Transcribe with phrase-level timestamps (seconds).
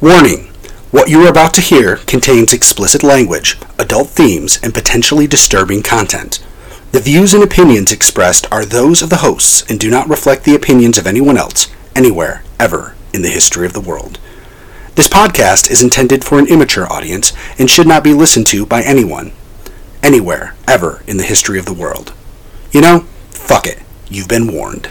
[0.00, 0.44] Warning!
[0.92, 6.38] What you are about to hear contains explicit language, adult themes, and potentially disturbing content.
[6.92, 10.54] The views and opinions expressed are those of the hosts and do not reflect the
[10.54, 11.66] opinions of anyone else,
[11.96, 14.20] anywhere, ever, in the history of the world.
[14.94, 18.82] This podcast is intended for an immature audience and should not be listened to by
[18.82, 19.32] anyone,
[20.00, 22.12] anywhere, ever, in the history of the world.
[22.70, 23.82] You know, fuck it.
[24.08, 24.90] You've been warned.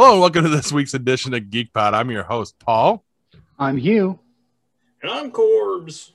[0.00, 1.92] Hello and welcome to this week's edition of Geek Pod.
[1.92, 3.04] I'm your host, Paul,
[3.58, 4.20] I'm Hugh.
[5.02, 6.12] And I'm Corbs.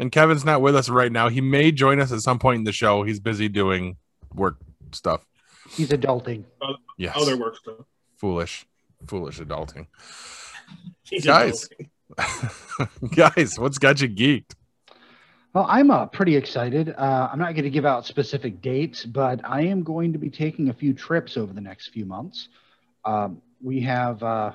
[0.00, 1.28] and Kevin's not with us right now.
[1.28, 3.04] He may join us at some point in the show.
[3.04, 3.98] He's busy doing
[4.34, 4.56] work
[4.90, 5.24] stuff.
[5.70, 6.42] He's adulting.
[6.98, 7.16] Yes.
[7.16, 7.76] Other work stuff.
[8.16, 8.66] Foolish,
[9.06, 9.86] foolish adulting.
[11.04, 11.68] He's Guys.
[12.18, 13.14] adulting.
[13.36, 14.56] Guys, what's got you geeked?
[15.54, 16.92] Well, I'm uh, pretty excited.
[16.98, 20.30] Uh, I'm not going to give out specific dates, but I am going to be
[20.30, 22.48] taking a few trips over the next few months.
[23.04, 24.52] Um, we have uh,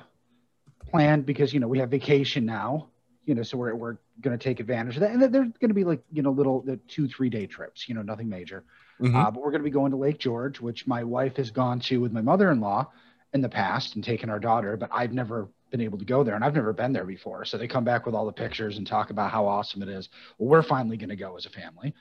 [0.90, 2.88] planned because you know we have vacation now,
[3.24, 5.74] you know, so we're we're going to take advantage of that, and they're going to
[5.74, 8.64] be like you know little the two three day trips, you know, nothing major.
[9.00, 9.14] Mhm.
[9.14, 11.80] Uh, but we're going to be going to Lake George, which my wife has gone
[11.80, 12.90] to with my mother in law
[13.34, 16.34] in the past and taken our daughter, but I've never been able to go there
[16.34, 17.44] and I've never been there before.
[17.44, 20.08] So they come back with all the pictures and talk about how awesome it is.
[20.38, 21.94] Well, we're finally going to go as a family.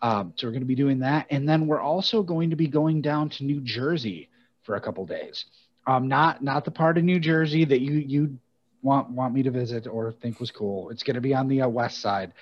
[0.00, 1.26] Um, so we're going to be doing that.
[1.30, 4.30] And then we're also going to be going down to New Jersey
[4.62, 5.44] for a couple days.
[5.86, 8.38] Um, not not the part of New Jersey that you you
[8.82, 10.90] want want me to visit or think was cool.
[10.90, 12.32] It's going to be on the uh, west side.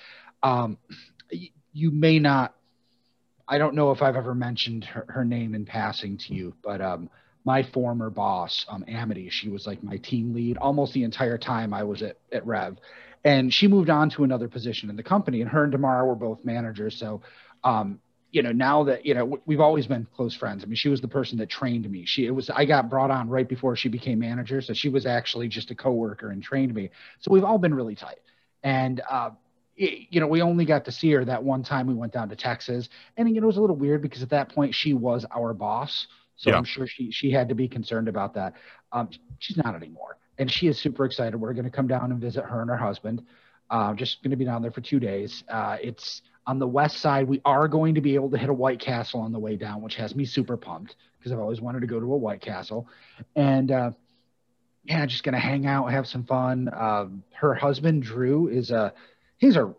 [0.43, 0.79] Um,
[1.33, 2.55] y- you may not
[3.49, 6.81] I don't know if I've ever mentioned her, her name in passing to you, but
[6.81, 7.09] um,
[7.45, 11.73] my former boss, um, Amity, she was like my team lead almost the entire time
[11.73, 12.77] I was at, at Rev.
[13.25, 16.15] And she moved on to another position in the company, and her and Damara were
[16.17, 16.99] both managers.
[16.99, 17.23] So,
[17.65, 18.01] um,
[18.33, 20.63] you know, now that, you know, we've always been close friends.
[20.63, 22.05] I mean, she was the person that trained me.
[22.05, 24.61] She, it was, I got brought on right before she became manager.
[24.61, 26.91] So she was actually just a coworker and trained me.
[27.21, 28.19] So we've all been really tight.
[28.63, 29.31] And, uh,
[29.77, 32.29] it- you know, we only got to see her that one time we went down
[32.31, 34.93] to Texas and you know, it was a little weird because at that point she
[34.95, 36.07] was our boss.
[36.37, 36.59] So Yeah.
[36.59, 38.55] I'm sure she she had to be concerned about that.
[38.93, 39.09] Um,
[39.39, 41.37] she's not anymore, and she is super excited.
[41.37, 43.23] We're going to come down and visit her and her husband.
[43.71, 45.43] Uh, just going to be down there for two days.
[45.49, 47.27] Uh, it's on the west side.
[47.27, 49.83] We are going to be able to hit a White Castle on the way down,
[49.83, 52.87] which has me super pumped because I've always wanted to go to a White Castle.
[53.35, 53.91] And uh,
[54.85, 56.71] yeah, just going to hang out, have some fun.
[56.73, 58.93] Um, her husband Drew is a
[59.39, 59.75] he's a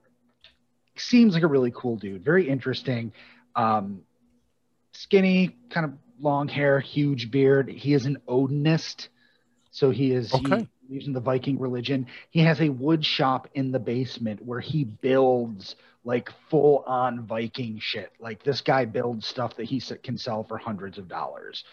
[0.97, 3.13] seems like a really cool dude, very interesting.
[3.55, 4.01] Um,
[4.91, 7.69] skinny, kind of long hair, huge beard.
[7.69, 9.07] He is an Odinist,
[9.71, 10.67] so he is he Okay.
[10.87, 12.07] Believes in the Viking religion.
[12.29, 17.79] He has a wood shop in the basement where he builds like full on Viking
[17.79, 18.11] shit.
[18.19, 21.63] Like this guy builds stuff that he can sell for hundreds of dollars.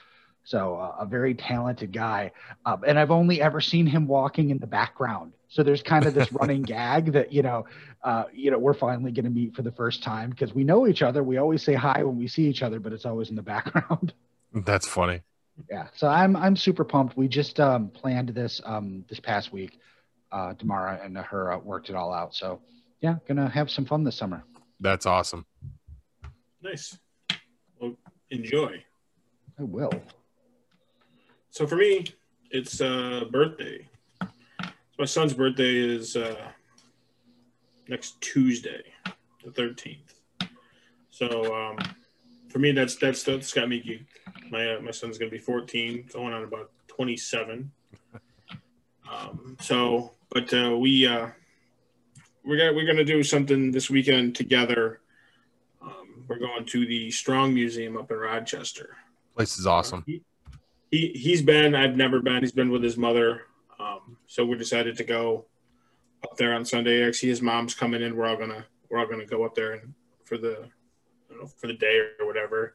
[0.44, 2.32] So uh, a very talented guy,
[2.66, 5.32] uh, and I've only ever seen him walking in the background.
[5.48, 7.64] So there's kind of this running gag that you know,
[8.02, 10.86] uh, you know, we're finally going to meet for the first time because we know
[10.86, 11.22] each other.
[11.22, 14.12] We always say hi when we see each other, but it's always in the background.
[14.52, 15.22] That's funny.
[15.70, 15.86] Yeah.
[15.94, 17.16] So I'm I'm super pumped.
[17.16, 19.78] We just um, planned this um, this past week.
[20.32, 22.34] Uh, Tamara and her uh, worked it all out.
[22.34, 22.60] So
[23.00, 24.44] yeah, gonna have some fun this summer.
[24.80, 25.46] That's awesome.
[26.62, 26.98] Nice.
[27.78, 27.96] Well,
[28.30, 28.82] enjoy.
[29.58, 29.92] I will.
[31.50, 32.06] So for me,
[32.50, 33.86] it's uh, birthday.
[34.98, 36.50] My son's birthday is uh,
[37.88, 38.82] next Tuesday,
[39.44, 40.14] the thirteenth.
[41.10, 41.78] So um,
[42.48, 44.06] for me, that's that's that's got me geeked.
[44.50, 47.70] My uh, my son's gonna be fourteen, going on about twenty seven.
[49.10, 51.28] Um, so, but uh, we uh,
[52.44, 55.00] we're gonna we're gonna do something this weekend together.
[55.82, 58.96] Um, we're going to the Strong Museum up in Rochester.
[59.34, 60.04] Place is awesome.
[60.06, 60.22] He,
[60.90, 61.74] he he's been.
[61.74, 62.40] I've never been.
[62.40, 63.42] He's been with his mother.
[63.78, 65.46] Um, so we decided to go
[66.22, 67.06] up there on Sunday.
[67.06, 68.16] Actually, his mom's coming in.
[68.16, 69.94] We're all gonna we're all gonna go up there and
[70.24, 70.68] for the
[71.30, 72.74] I don't know, for the day or whatever.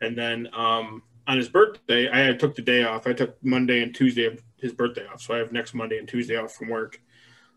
[0.00, 3.06] And then um, on his birthday, I had took the day off.
[3.06, 6.08] I took Monday and Tuesday of his birthday off, so I have next Monday and
[6.08, 7.00] Tuesday off from work.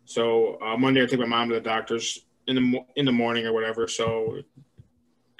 [0.05, 3.45] So uh, Monday, I take my mom to the doctor's in the in the morning
[3.45, 3.87] or whatever.
[3.87, 4.41] So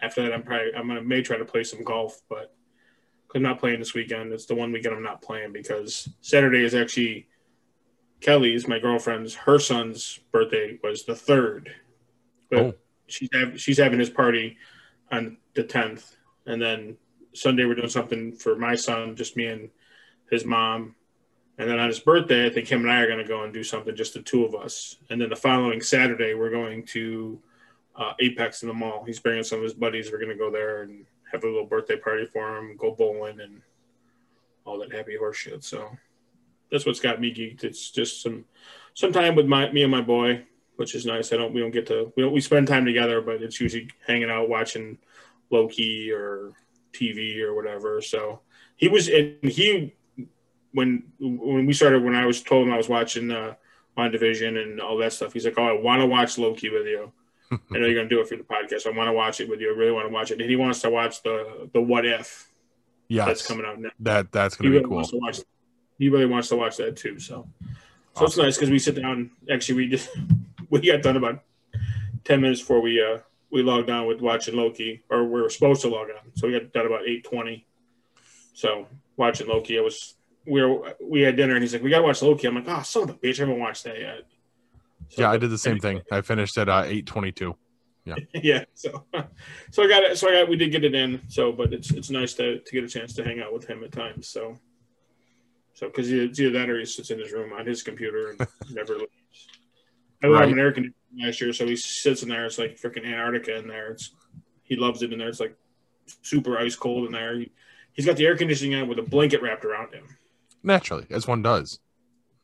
[0.02, 2.54] after that, I'm probably I'm gonna may try to play some golf, but
[3.34, 4.32] I'm not playing this weekend.
[4.34, 7.28] It's the one weekend I'm not playing because Saturday is actually
[8.20, 11.74] Kelly's, my girlfriend's, her son's birthday was the third,
[12.52, 12.74] but Oh.
[13.08, 14.58] she's having she's having his party
[15.12, 16.16] on the tenth,
[16.46, 16.98] and then
[17.34, 19.70] Sunday we're doing something for my son, just me and
[20.30, 20.96] his mom,
[21.58, 23.54] and then on his birthday, I think him and I are going to go and
[23.54, 27.40] do something, just the two of us, and then the following Saturday we're going to
[27.96, 29.04] uh, Apex in the mall.
[29.06, 30.12] He's bringing some of his buddies.
[30.12, 33.40] We're going to go there and have a little birthday party for him, go bowling,
[33.40, 33.62] and
[34.66, 35.64] all that happy horse shit.
[35.64, 35.90] So
[36.72, 37.64] that's what's got me geeked.
[37.64, 38.46] It's just some
[38.94, 40.44] some time with my me and my boy,
[40.76, 41.32] which is nice.
[41.34, 43.90] I don't we don't get to we don't we spend time together, but it's usually
[44.08, 44.98] hanging out watching
[45.52, 46.52] Loki or
[46.94, 48.02] TV or whatever.
[48.02, 48.42] So
[48.76, 49.94] he was and he
[50.74, 53.56] when when we started when I was told him I was watching uh
[53.98, 57.12] WandaVision and all that stuff, he's like, Oh, I want to watch Loki with you.
[57.52, 58.88] I know you're gonna do it for the podcast.
[58.88, 59.74] I want to watch it with you.
[59.74, 60.40] I really want to watch it.
[60.40, 62.48] And he wants to watch the the what if
[63.10, 63.90] Yes, that's coming out now.
[64.00, 64.96] that that's gonna really be cool.
[64.96, 65.40] wants to watch.
[66.00, 67.20] He really wants to watch that too.
[67.20, 67.46] So,
[68.16, 69.32] so it's nice because we sit down.
[69.52, 70.10] Actually, we just
[70.70, 71.44] we got done about
[72.24, 73.18] ten minutes before we uh
[73.52, 76.32] we logged on with watching Loki, or we were supposed to log on.
[76.36, 77.66] So we got done about eight twenty.
[78.54, 78.88] So
[79.18, 80.16] watching Loki, I was
[80.46, 82.82] we were we had dinner, and he's like, "We gotta watch Loki." I'm like, "Oh,
[82.82, 84.22] son of a bitch, I haven't watched that yet."
[85.10, 86.02] So, Yeah, I did the same thing.
[86.12, 87.56] I finished at uh, eight twenty-two.
[88.06, 88.16] yeah.
[88.34, 88.64] Yeah.
[88.74, 89.06] So,
[89.72, 90.18] so I got it.
[90.18, 91.22] So I got we did get it in.
[91.28, 93.84] So, but it's it's nice to to get a chance to hang out with him
[93.84, 94.28] at times.
[94.28, 94.58] So,
[95.74, 98.48] so because it's either that or he sits in his room on his computer and
[98.72, 99.10] never leaves.
[100.24, 100.48] I Right.
[100.48, 102.46] him an air conditioner last year, so he sits in there.
[102.46, 103.92] It's like freaking Antarctica in there.
[103.92, 104.12] It's
[104.64, 105.30] he loves it in there.
[105.30, 105.56] It's like
[106.22, 107.40] super ice cold in there.
[107.40, 107.52] He,
[107.94, 110.06] he's got the air conditioning on with a blanket wrapped around him.
[110.64, 111.80] Naturally, as one does.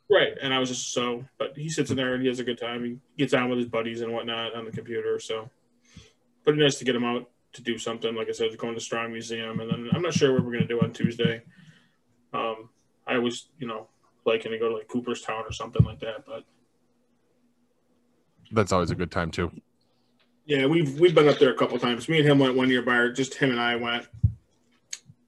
[0.10, 0.34] Right.
[0.42, 2.58] And I was just so, but he sits in there and he has a good
[2.58, 2.84] time.
[2.84, 5.20] He gets on with his buddies and whatnot on the computer.
[5.20, 5.50] So,
[6.44, 8.16] pretty nice to get him out to do something.
[8.16, 9.60] Like I said, going to Strong Museum.
[9.60, 11.42] And then I'm not sure what we're going to do on Tuesday.
[12.34, 12.70] Um,
[13.06, 13.88] I was, you know,
[14.26, 16.26] liking to go to like Cooperstown or something like that.
[16.26, 16.46] But
[18.52, 19.52] That's always a good time too.
[20.46, 22.08] yeah, we've we've been up there a couple times.
[22.10, 23.10] Me and him went one year by.
[23.10, 24.08] Just him and I went.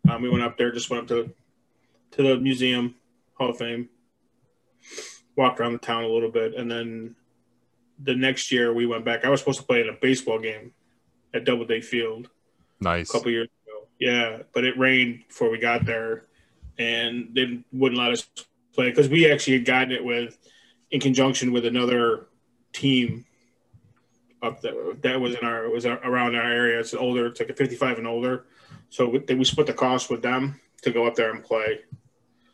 [0.10, 0.72] Um, we went up there.
[0.72, 1.32] Just went up to
[2.12, 2.96] to the museum,
[3.36, 3.90] Hall of Fame.
[5.36, 7.16] Walked around the town a little bit, and then
[8.02, 9.24] the next year we went back.
[9.26, 10.74] I was supposed to play in a baseball game
[11.34, 12.30] at Doubleday Field
[12.82, 13.10] Nice.
[13.10, 13.88] a couple years ago.
[14.00, 16.26] Yeah, but it rained before we got there,
[16.78, 18.28] and they wouldn't let us
[18.74, 20.38] play because we actually had gotten it with
[20.92, 22.28] in conjunction with another
[22.74, 23.26] team
[24.42, 26.80] up there that was in our it was around our area.
[26.80, 28.46] It's older, it's like a 55 and older.
[28.90, 31.82] So we, we split the cost with them to go up there and play.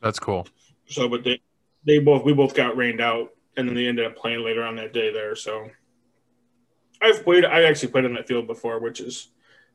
[0.02, 0.48] That's cool.
[0.88, 1.42] So, but they
[1.86, 4.76] they both we both got rained out, and then they ended up playing later on
[4.76, 5.36] that day there.
[5.36, 5.70] So,
[7.02, 7.46] I've played.
[7.46, 9.30] I actually played on that field before, which is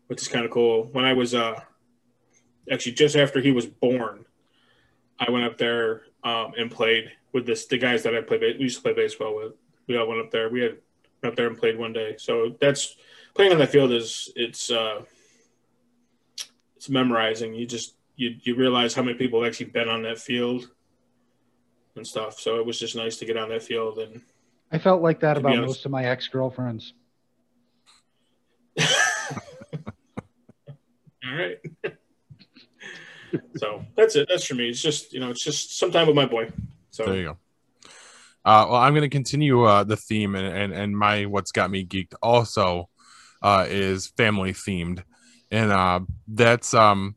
[0.09, 0.88] which is kind of cool.
[0.92, 1.61] When I was uh
[2.70, 4.25] actually just after he was born,
[5.18, 8.40] I went up there um, and played with this the guys that I played.
[8.40, 9.52] We used to play baseball with.
[9.90, 10.49] We all went up there.
[10.49, 10.76] We had
[11.20, 12.14] went up there and played one day.
[12.16, 12.94] So that's
[13.35, 15.02] playing on that field is it's uh
[16.76, 17.54] it's memorizing.
[17.54, 20.70] You just you you realize how many people have actually been on that field
[21.97, 22.38] and stuff.
[22.38, 24.23] So it was just nice to get on that field and
[24.70, 26.94] I felt like that about most of my ex girlfriends.
[28.80, 28.87] all
[31.35, 31.59] right.
[33.56, 34.28] so that's it.
[34.30, 34.68] That's for me.
[34.68, 36.52] It's just you know, it's just sometime with my boy.
[36.92, 37.38] So There you go.
[38.44, 41.70] Uh, well, I'm going to continue uh, the theme, and, and and my what's got
[41.70, 42.88] me geeked also
[43.42, 45.02] uh, is family themed,
[45.50, 47.16] and uh, that's um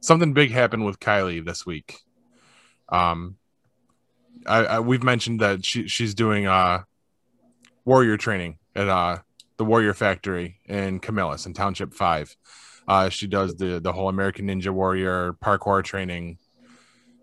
[0.00, 1.98] something big happened with Kylie this week.
[2.88, 3.36] Um,
[4.46, 6.82] I, I we've mentioned that she she's doing uh
[7.84, 9.18] warrior training at uh
[9.56, 12.36] the Warrior Factory in Camillus in Township Five.
[12.86, 16.38] Uh, she does the the whole American Ninja Warrior parkour training,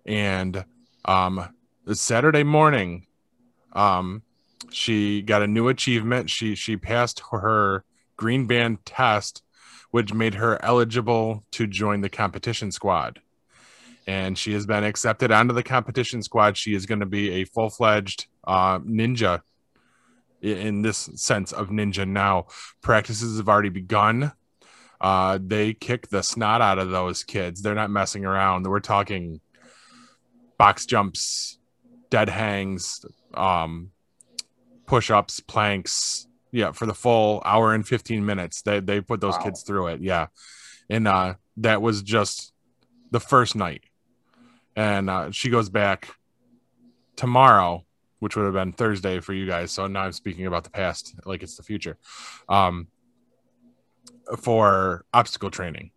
[0.06, 0.66] and
[1.06, 1.55] um
[1.94, 3.06] Saturday morning,
[3.74, 4.24] um,
[4.72, 6.30] she got a new achievement.
[6.30, 7.84] She she passed her
[8.18, 9.44] green band test,
[9.92, 13.20] which made her eligible to join the competition squad.
[14.08, 16.58] And she has been accepted onto the competition squad.
[16.58, 19.42] She is going to be a full fledged uh, ninja
[20.42, 22.46] in this sense of ninja now.
[22.82, 24.32] Practices have already begun.
[25.02, 27.62] Uh, they kick the snot out of those kids.
[27.62, 28.66] They're not messing around.
[28.68, 29.42] We're talking
[30.58, 31.55] box jumps,
[32.16, 33.04] dead hangs,
[33.34, 33.92] um,
[34.86, 36.28] push ups, planks.
[36.52, 38.62] Yeah, for the full hour and 15 minutes.
[38.62, 39.44] They they put those Wow.
[39.44, 40.00] kids through it.
[40.02, 40.28] Yeah.
[40.90, 42.54] And uh that was just
[43.12, 43.84] the first night.
[44.78, 46.16] And uh she goes back
[47.18, 47.84] tomorrow,
[48.20, 49.72] which would have been Thursday for you guys.
[49.74, 51.98] So now I'm speaking about the past like it's the future.
[52.48, 52.88] Um
[54.40, 55.92] for obstacle training.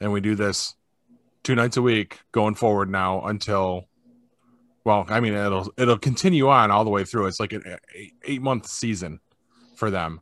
[0.00, 0.74] And we do this
[1.42, 3.88] two nights a week going forward now until
[4.84, 7.26] well, I mean it'll it'll continue on all the way through.
[7.26, 7.78] It's like an
[8.24, 9.20] eight, month season
[9.76, 10.20] for them.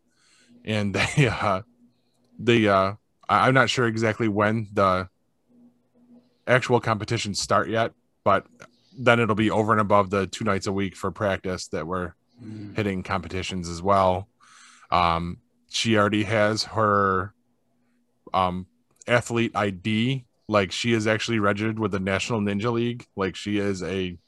[0.65, 1.63] And they uh
[2.39, 2.93] the uh
[3.29, 5.09] I'm not sure exactly when the
[6.47, 7.93] actual competitions start yet,
[8.25, 8.47] but
[8.99, 12.13] then it'll be over and above the two nights a week for practice that we're
[12.75, 14.29] hitting competitions as well.
[14.91, 15.39] Um,
[15.71, 17.33] she already has her
[18.35, 18.67] um,
[19.07, 20.25] athlete ID.
[20.49, 23.07] Like she is actually registered with the National Ninja League.
[23.17, 24.19] Like she is a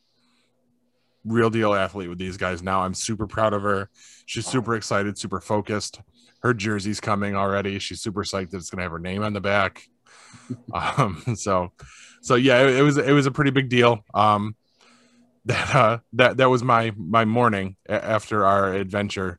[1.24, 2.82] real deal athlete with these guys now.
[2.82, 3.88] I'm super proud of her.
[4.26, 6.00] She's super excited, super focused.
[6.40, 7.78] Her jersey's coming already.
[7.78, 9.82] She's super psyched that it's gonna have her name on the back.
[10.74, 11.72] um, so,
[12.20, 14.04] so yeah, it, it was it was a pretty big deal.
[14.12, 14.56] Um,
[15.46, 19.38] that uh, that that was my my morning after our adventure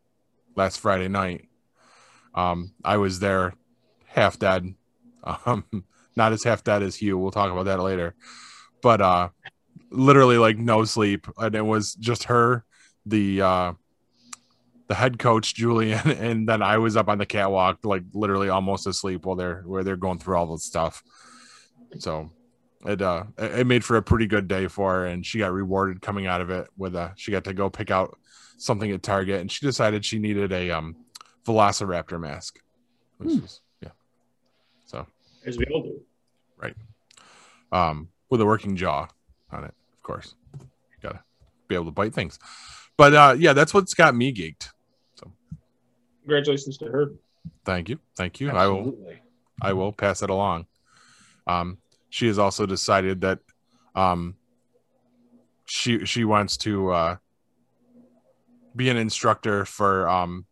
[0.56, 1.50] last Friday night.
[2.36, 3.54] Um, I was there,
[4.06, 4.74] half dead.
[5.48, 5.66] Um,
[6.16, 7.18] not as half dead as Hugh.
[7.18, 8.14] We'll talk about that later.
[8.84, 9.30] But uh,
[9.96, 12.64] literally like no sleep, and it was just her,
[13.06, 13.74] the uh,
[14.88, 18.88] the head coach Julian, and then I was up on the catwalk, like literally almost
[18.88, 21.04] asleep while they're where they're going through all this stuff.
[22.00, 22.30] So
[22.86, 25.52] it uh it it made for a pretty good day for her, and she got
[25.54, 28.18] rewarded coming out of it with a she got to go pick out
[28.58, 30.96] something at Target, and she decided she needed a um
[31.46, 32.60] Velociraptor mask.
[33.18, 33.42] Which Hmm.
[33.42, 33.90] was, yeah.
[34.86, 35.06] So
[35.46, 36.02] As we all do.
[36.58, 36.76] Right?
[37.72, 39.08] Um, with a working jaw
[39.52, 39.74] on it, of
[40.06, 40.36] course.
[40.62, 40.68] You
[41.02, 41.24] gotta
[41.68, 42.40] be able to bite things.
[42.98, 44.70] But uh, yeah, that's what's got me geeked.
[45.16, 45.32] So
[46.22, 47.12] congratulations to her.
[47.66, 48.50] Thank you, thank you.
[48.52, 48.96] I will,
[49.62, 50.68] I will pass it along.
[51.48, 51.78] Um,
[52.10, 53.40] she has also decided that
[53.96, 54.36] um,
[55.66, 57.16] she she wants to uh,
[58.76, 60.46] be an instructor for um,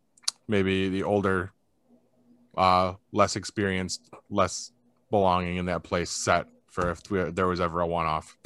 [0.48, 1.52] maybe the older,
[2.56, 4.72] uh, less experienced, less
[5.10, 8.36] belonging in that place set for if we, there was ever a one off.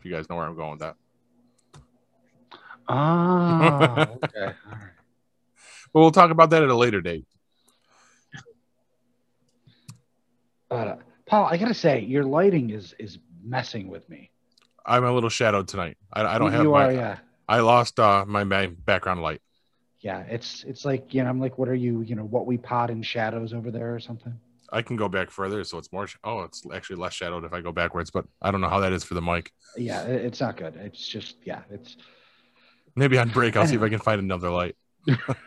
[0.00, 0.96] If you guys know where I'm going with that.
[2.88, 4.44] Ah, okay.
[4.44, 4.92] All right.
[5.92, 7.26] But we'll talk about that at a later date.
[10.70, 14.30] But uh, Paul, I gotta say, your lighting is is messing with me.
[14.86, 15.98] I'm a little shadowed tonight.
[16.10, 16.86] I, I don't have you my.
[16.86, 19.42] are, yeah, I lost uh, my background light.
[20.00, 20.20] yeah.
[20.20, 22.00] It's it's like you know, I'm like, what are you?
[22.00, 24.40] You know, what we pot in shadows over there or something?
[24.72, 26.06] I can go back further, so it's more.
[26.24, 28.92] Oh, it's actually less shadowed if I go backwards, but I don't know how that
[28.92, 29.52] is for the mic.
[29.76, 30.76] Yeah, it's not good.
[30.76, 31.96] It's just yeah, it's
[32.96, 34.76] Maybe on break, I'll see if I can find another light.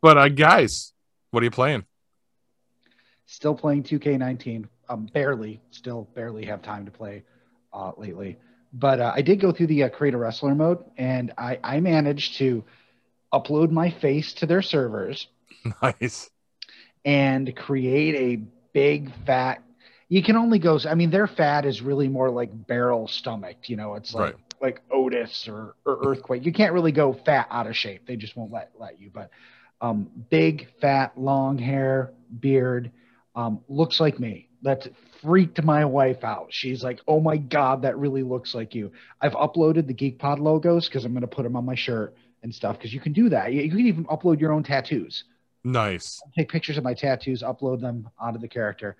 [0.00, 0.92] but uh, guys,
[1.30, 1.84] what are you playing?
[3.26, 4.66] still playing 2K19.
[4.88, 7.22] Um, barely, still barely have time to play
[7.74, 8.38] uh, lately.
[8.72, 11.80] But uh, I did go through the uh, create a wrestler mode, and I I
[11.80, 12.64] managed to
[13.32, 15.28] upload my face to their servers
[15.82, 16.30] nice.
[17.04, 19.62] And create a big fat.
[20.08, 20.78] You can only go.
[20.88, 23.68] I mean, their fat is really more like barrel stomached.
[23.68, 24.34] You know, it's like Right.
[24.60, 26.44] like Otis or, or Earthquake.
[26.44, 28.06] You can't really go fat out of shape.
[28.06, 29.10] They just won't let let you.
[29.12, 29.30] But
[29.80, 32.90] um, big, fat, long hair, beard,
[33.34, 34.48] um, looks like me.
[34.62, 34.88] That
[35.22, 36.48] freaked my wife out.
[36.50, 38.90] She's like, "Oh my god, that really looks like you."
[39.20, 42.52] I've uploaded the GeekPod logos because I'm going to put them on my shirt and
[42.52, 42.76] stuff.
[42.78, 43.52] Because you can do that.
[43.52, 45.24] You, you can even upload your own tattoos
[45.64, 46.22] Nice.
[46.36, 48.96] take pictures of my tattoos, upload them onto the character.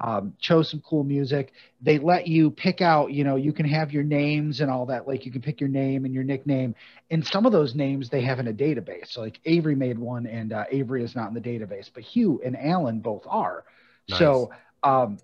[0.00, 1.52] Um, chose some cool music.
[1.80, 5.08] They let you pick out, you know, you can have your names and all that.
[5.08, 6.76] Like you can pick your name and your nickname.
[7.10, 9.08] And some of those names they have in a database.
[9.08, 12.40] So like Avery made one, and uh, Avery is not in the database, but Hugh
[12.44, 13.64] and Alan both are.
[14.06, 14.50] So
[14.84, 15.18] um,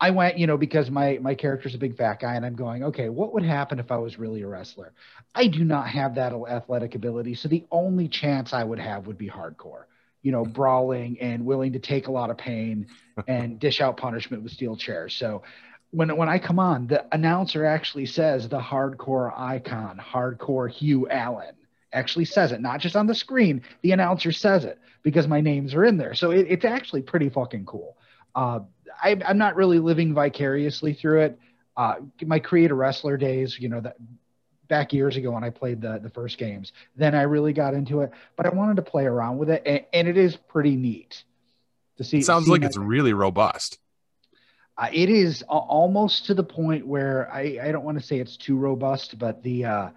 [0.00, 2.84] I went, you know, because my my character's a big fat guy, and I'm going,
[2.84, 4.92] okay, what would happen if I was really a wrestler?
[5.34, 9.18] I do not have that athletic ability, so the only chance I would have would
[9.18, 9.84] be hardcore,
[10.22, 12.86] you know, brawling and willing to take a lot of pain
[13.26, 15.14] and dish out punishment with steel chairs.
[15.14, 15.42] So
[15.90, 21.54] when when I come on, the announcer actually says the hardcore icon, hardcore Hugh Allen.
[21.92, 23.62] Actually says it, not just on the screen.
[23.82, 26.14] The announcer says it because my names are in there.
[26.14, 27.96] So it, it's actually pretty fucking cool.
[28.32, 28.60] Uh,
[29.02, 31.38] I, I'm not really living vicariously through it.
[31.76, 33.96] Uh, my creator wrestler days, you know, that
[34.70, 36.72] back years ago when I played the the first games.
[36.96, 39.84] Then I really got into it, but I wanted to play around with it, and,
[39.92, 41.22] and it is pretty neat
[41.98, 42.20] to see.
[42.20, 43.78] It sounds see like my- it's really robust.
[44.78, 48.38] uh, it is almost to the point where I, I don't want to say it's
[48.38, 49.90] too robust, but the uh,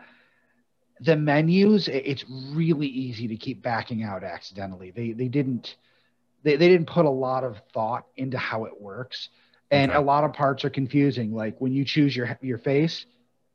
[0.99, 4.91] the menus i- it's really easy to keep backing out accidentally.
[4.91, 5.75] They they didn't
[6.43, 9.29] they, they didn't put a lot of thought into how it works,
[9.71, 9.97] and Okay.
[9.97, 11.33] a lot of parts are confusing.
[11.33, 13.05] Like when you choose your your face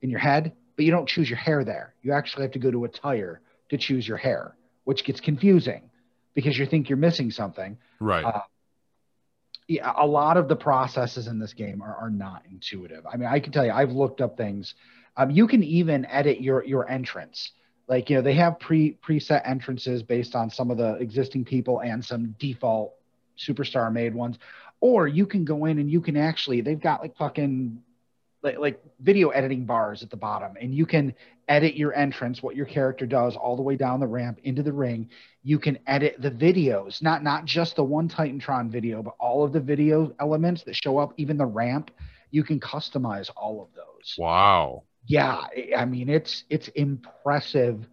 [0.00, 1.92] in your head, but you don't choose your hair there.
[2.02, 4.54] You actually have to go to a tire to choose your hair,
[4.84, 5.90] which gets confusing
[6.34, 8.24] because you think you're missing something Right.
[8.24, 8.42] Uh,
[9.66, 13.04] yeah, a lot of the processes in this game are, are not intuitive.
[13.12, 14.74] I mean, I can tell you, I've looked up things.
[15.16, 17.50] Um, you can even edit your your entrance.
[17.88, 21.80] Like you know, they have pre preset entrances based on some of the existing people
[21.80, 22.94] and some default
[23.36, 24.38] superstar made ones.
[24.80, 27.82] Or you can go in and you can actually they've got like fucking
[28.42, 31.14] like, like video editing bars at the bottom, and you can
[31.48, 34.72] edit your entrance, what your character does, all the way down the ramp into the
[34.72, 35.08] ring.
[35.42, 39.52] You can edit the videos not not just the one titantron video but all of
[39.52, 41.90] the video elements that show up even the ramp.
[42.30, 44.14] You can customize all of those.
[44.18, 44.84] Wow.
[45.06, 45.44] yeah
[45.76, 47.86] I- mean it's it's impressive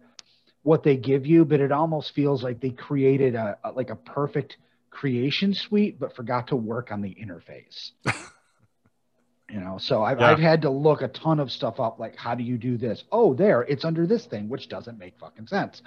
[0.62, 3.96] what they give you but it almost feels like they created a, a like a
[3.96, 4.58] perfect
[4.90, 7.92] creation suite but forgot to work on the interface
[9.50, 10.30] you know so I've, Yeah.
[10.30, 13.04] I've had to look a ton of stuff up like how do you do this
[13.12, 15.82] oh there it's under this thing which doesn't make fucking sense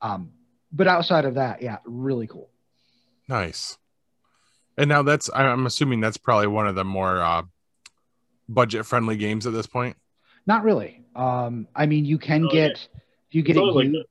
[0.00, 0.30] um
[0.72, 2.48] but outside of that yeah really cool
[3.28, 3.78] Nice.
[4.76, 7.42] And now that's I- I'm assuming that's probably one of the more uh,
[8.48, 9.96] budget friendly games at this point.
[10.46, 13.84] not really um i mean you can Oh, get if you get It's it like
[13.86, 14.04] used- the,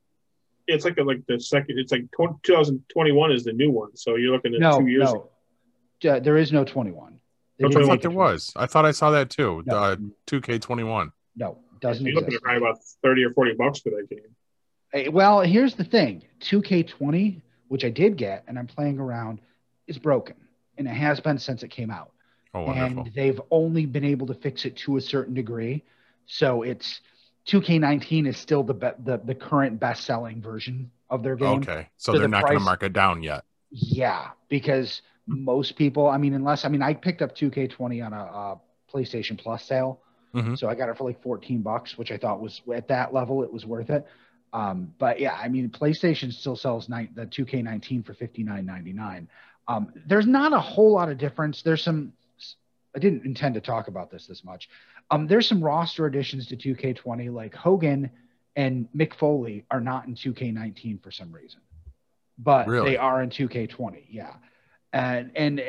[0.74, 1.80] it's like a, like the second.
[1.80, 3.96] It's like 20, 2021 is the new one.
[3.98, 5.12] So you're looking at no two years.
[5.12, 5.30] no
[6.08, 7.19] Uh, there is no 21
[7.60, 8.54] They That's I what thought there it was.
[8.56, 9.64] I thought I saw that too.
[9.66, 9.78] No.
[9.78, 9.96] Uh,
[10.28, 11.12] 2K21.
[11.36, 14.36] no doesn't You're looking at probably about 30 or 40 bucks for that game.
[14.92, 19.40] Hey, well, here's the thing 2K20, which I did get and I'm playing around,
[19.88, 20.36] is broken.
[20.78, 22.12] And it has been since it came out.
[22.54, 23.04] Oh, wonderful.
[23.04, 25.84] and they've only been able to fix it to a certain degree.
[26.26, 27.02] So it's
[27.48, 31.60] 2K19 is still the be- the, the current best selling version of their game.
[31.60, 31.90] Okay.
[31.98, 33.44] So, So they're the not going to mark it down yet.
[33.72, 38.18] Yeah, because most people, I mean, unless I mean, I picked up 2K20 on a,
[38.18, 38.60] a
[38.94, 40.02] PlayStation Plus sale,
[40.34, 40.58] Mhm.
[40.58, 43.44] so I got it for like 14 bucks, which I thought was at that level
[43.44, 44.06] it was worth it.
[44.54, 49.28] Um, but yeah, I mean, PlayStation still sells nine, the 2K19 for 59.99.
[49.68, 51.62] Um, there's not a whole lot of difference.
[51.62, 52.14] There's some.
[52.96, 54.68] I didn't intend to talk about this this much.
[55.12, 58.10] Um, there's some roster additions to 2K20, like Hogan
[58.56, 61.62] and Mick Foley are not in 2K19 for some reason,
[62.40, 62.92] but Really?
[62.92, 64.06] they are in 2K20.
[64.10, 64.34] Yeah,
[64.94, 65.64] and and uh,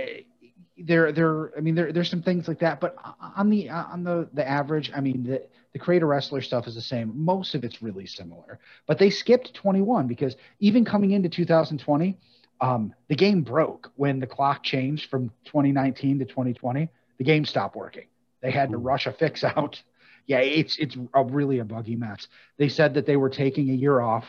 [0.78, 2.96] there there I mean there there's some things like that, but
[3.36, 6.80] on the on the the average, I mean the the creator wrestler stuff is the
[6.80, 7.12] same.
[7.14, 12.18] Most of it's really similar, but they skipped 21 because even coming into 2020,
[12.60, 16.88] um, the game broke when the clock changed from 2019 to 2020.
[17.18, 18.06] The game stopped working.
[18.40, 19.82] They had to rush a fix out.
[20.26, 22.28] Yeah, it's it's a really a buggy mess.
[22.56, 24.24] They said that they were taking a year off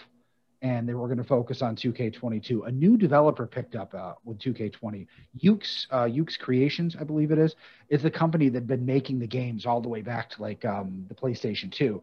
[0.61, 2.67] and they were going to focus on 2K22.
[2.67, 5.07] A new developer picked up uh, with 2K20.
[5.43, 7.55] Yuke's, uh, Yuke's Creations, I believe it is,
[7.89, 10.63] is the company that had been making the games all the way back to like
[10.63, 12.01] um, the PlayStation 2.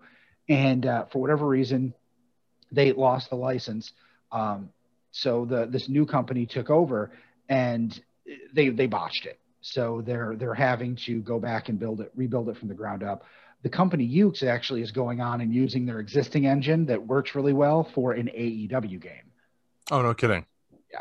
[0.49, 1.95] And uh, for whatever reason,
[2.73, 3.93] they lost the license.
[4.33, 4.71] Um,
[5.11, 7.11] so the this new company took over
[7.49, 7.99] and
[8.53, 9.39] they they botched it.
[9.61, 13.03] So they're they're having to go back and build it, rebuild it from the ground
[13.03, 13.25] up.
[13.63, 17.53] The company Yuke's actually is going on and using their existing engine that works really
[17.53, 19.33] well for an AEW game.
[19.91, 20.47] Oh, no kidding.
[20.93, 21.01] Yeah.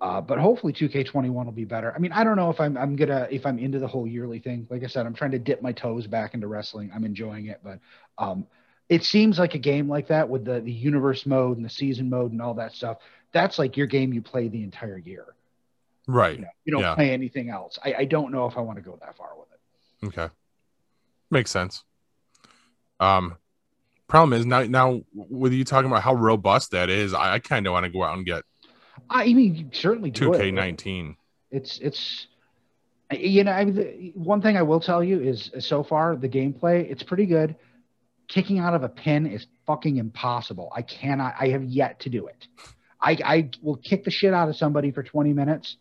[0.00, 1.92] Uh, but hopefully 2K21 will be better.
[1.94, 4.38] I mean, I don't know if I'm I'm gonna if I'm into the whole yearly
[4.38, 4.66] thing.
[4.70, 6.90] Like I said, I'm trying to dip my toes back into wrestling.
[6.94, 7.80] I'm enjoying it, but
[8.16, 8.46] um,
[8.88, 12.08] it seems like a game like that with the the universe mode and the season
[12.08, 12.98] mode and all that stuff.
[13.32, 15.26] That's like your game you play the entire year.
[16.06, 16.36] Right.
[16.36, 16.94] You, know, you don't Yeah.
[16.94, 17.78] play anything else.
[17.84, 20.06] I, I don't know if I want to go that far with it.
[20.06, 20.32] Okay.
[21.30, 21.84] Makes sense.
[23.00, 23.36] Um,
[24.08, 27.66] problem is now, now with you talking about how robust that is, I, I kind
[27.66, 28.44] of want to go out and get
[29.10, 31.16] I mean, you certainly 2K19.
[31.50, 32.26] It's it's
[33.10, 36.28] you know I mean, the, one thing I will tell you is so far the
[36.28, 37.56] gameplay it's pretty good.
[38.26, 40.70] Kicking out of a pin is fucking impossible.
[40.74, 41.34] I cannot.
[41.40, 42.46] I have yet to do it.
[43.00, 45.76] I I will kick the shit out of somebody for 20 minutes,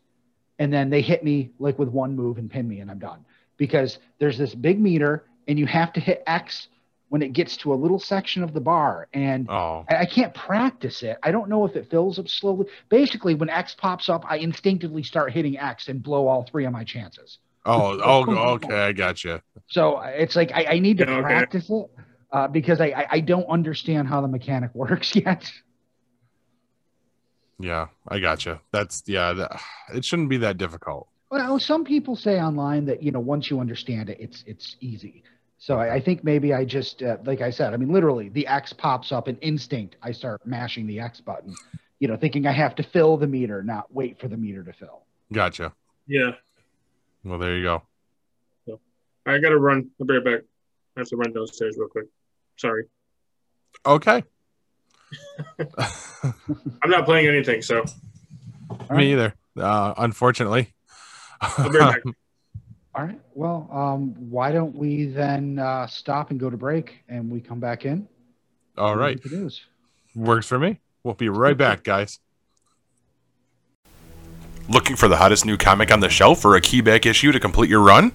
[0.58, 3.26] and then they hit me like with one move and pin me, and I'm done.
[3.58, 6.70] Because there's this big meter, and you have to hit X
[7.10, 10.34] when it gets to a little section of the bar, and Oh, I, I can't
[10.34, 11.18] practice it.
[11.24, 12.68] I don't know if it fills up slowly.
[12.90, 16.74] Basically, when X pops up, I instinctively start hitting X and blow all three of
[16.74, 17.40] my chances.
[17.66, 18.80] oh, oh, okay.
[18.80, 19.42] I got you.
[19.68, 21.22] So it's like I, I need to okay.
[21.22, 21.90] practice it,
[22.32, 25.50] uh, because I, I I don't understand how the mechanic works yet.
[27.60, 28.62] Yeah, I gotcha.
[28.72, 29.34] That's yeah.
[29.34, 29.62] That,
[29.94, 31.08] it shouldn't be that difficult.
[31.30, 35.24] Well, some people say online that you know once you understand it, it's it's easy.
[35.60, 38.46] So I, I think maybe I just uh, like I said, I mean literally the
[38.48, 39.96] X pops up in instinct.
[40.02, 41.56] I start mashing the X button,
[42.00, 44.74] you know, thinking I have to fill the meter, not wait for the meter to
[44.74, 45.04] fill.
[45.32, 45.74] Gotcha.
[46.06, 46.32] Yeah.
[47.24, 47.84] Well, there you go.
[49.28, 49.90] I gotta run.
[50.00, 50.42] I'll be right back.
[50.96, 52.06] I have to run downstairs real quick.
[52.56, 52.86] Sorry.
[53.86, 54.24] Okay.
[55.60, 57.84] I'm not playing anything, so
[58.90, 59.34] Me either.
[59.58, 60.74] Uh, unfortunately.
[61.42, 62.16] I'll be right back.
[62.98, 63.20] All right.
[63.36, 67.60] Well, um, why don't we then uh, stop and go to break, and we come
[67.60, 68.08] back in.
[68.76, 69.18] All right.
[69.18, 69.62] look at the news.
[70.16, 70.80] Works for me.
[71.04, 72.20] We'll be right back, guys.
[74.68, 77.70] Looking for the hottest new comic on the shelf or a keyback issue to complete
[77.70, 78.14] your run?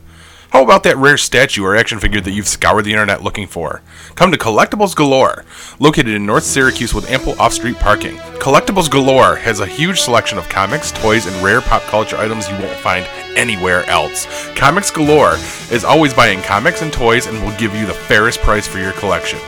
[0.50, 3.82] How about that rare statue or action figure that you've scoured the internet looking for?
[4.16, 5.46] Come to Collectibles Galore,
[5.78, 8.16] located in North Syracuse with ample off-street parking.
[8.38, 12.56] Collectibles Galore has a huge selection of comics, toys, and rare pop culture items you
[12.56, 14.26] won't find anywhere else.
[14.54, 15.34] Comics Galore
[15.70, 18.92] is always buying comics and toys and will give you the fairest price for your
[18.92, 19.38] collection.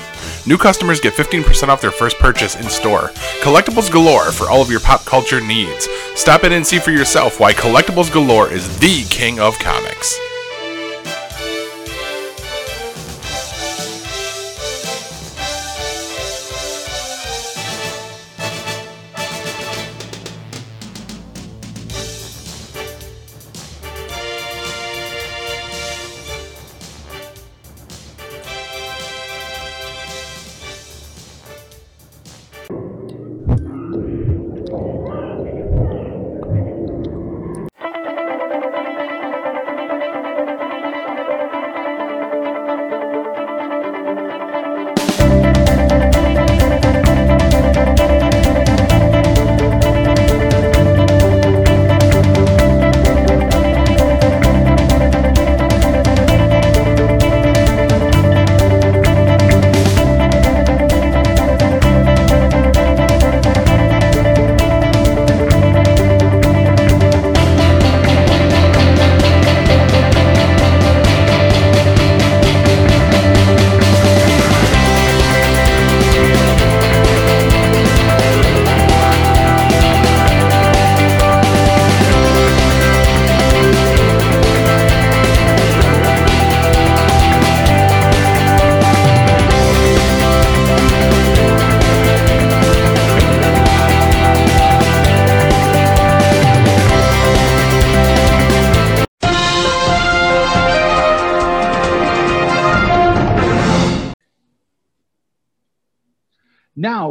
[0.46, 3.08] New customers get 15% off their first purchase in store.
[3.42, 5.88] Collectibles Galore for all of your pop culture needs.
[6.14, 10.18] Stop in and see for yourself why Collectibles Galore is the king of comics.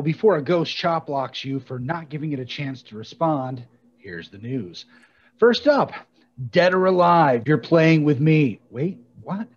[0.03, 3.63] Before a ghost chop blocks you for not giving it a chance to respond,
[3.97, 4.85] here's the news.
[5.37, 5.93] First up,
[6.51, 8.59] Dead or Alive, you're playing with me.
[8.69, 9.47] Wait, what?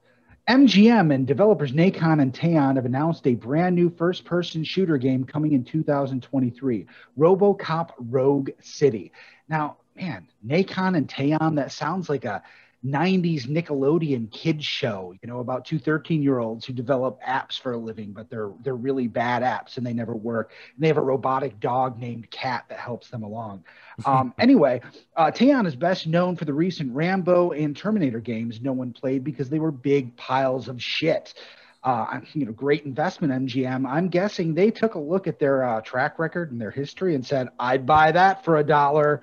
[0.49, 5.25] MGM and developers Nacon and Teyon have announced a brand new first person shooter game
[5.25, 6.87] coming in 2023
[7.19, 9.11] Robocop Rogue City.
[9.49, 12.45] Now, man, Nacon and Teyon, that sounds like a
[12.87, 17.73] 90s Nickelodeon kids show, you know, about two 13 year olds who develop apps for
[17.73, 20.53] a living, but they're they're really bad apps and they never work.
[20.75, 23.65] And they have a robotic dog named Cat that helps them along.
[24.05, 24.81] Um, anyway,
[25.17, 29.25] uh, Teyon is best known for the recent Rambo and Terminator games no one played
[29.25, 31.35] because they were big piles of shit.
[31.83, 33.89] Uh, you know, great investment, MGM.
[33.89, 37.25] I'm guessing they took a look at their uh, track record and their history and
[37.25, 39.23] said, "I'd buy that for a dollar."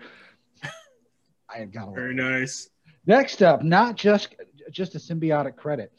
[1.53, 2.69] I had got a Very nice.
[3.05, 4.35] Next up, not just
[4.71, 5.91] just a symbiotic credit.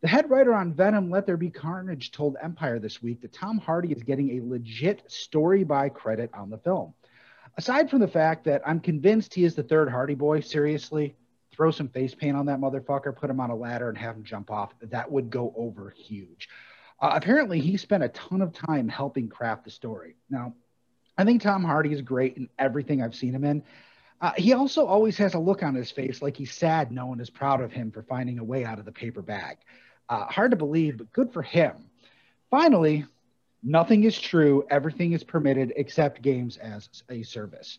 [0.00, 3.58] The head writer on Venom, Let There Be Carnage, told Empire this week that Tom
[3.58, 6.94] Hardy is getting a legit story by credit on the film.
[7.56, 11.14] Aside from the fact that I'm convinced he is the third Hardy boy, seriously,
[11.52, 14.24] throw some face paint on that motherfucker, put him on a ladder, and have him
[14.24, 14.72] jump off.
[14.80, 16.48] That would go over huge.
[17.00, 20.16] Uh, apparently, he spent a ton of time helping craft the story.
[20.30, 20.54] Now,
[21.18, 23.62] I think Tom Hardy is great in everything I've seen him in.
[24.22, 27.20] Uh, he also always has a look on his face like he's sad no one
[27.20, 29.58] is proud of him for finding a way out of the paper bag.
[30.08, 31.90] Uh, hard to believe, but good for him.
[32.48, 33.04] Finally,
[33.64, 37.78] nothing is true, everything is permitted except games as a service.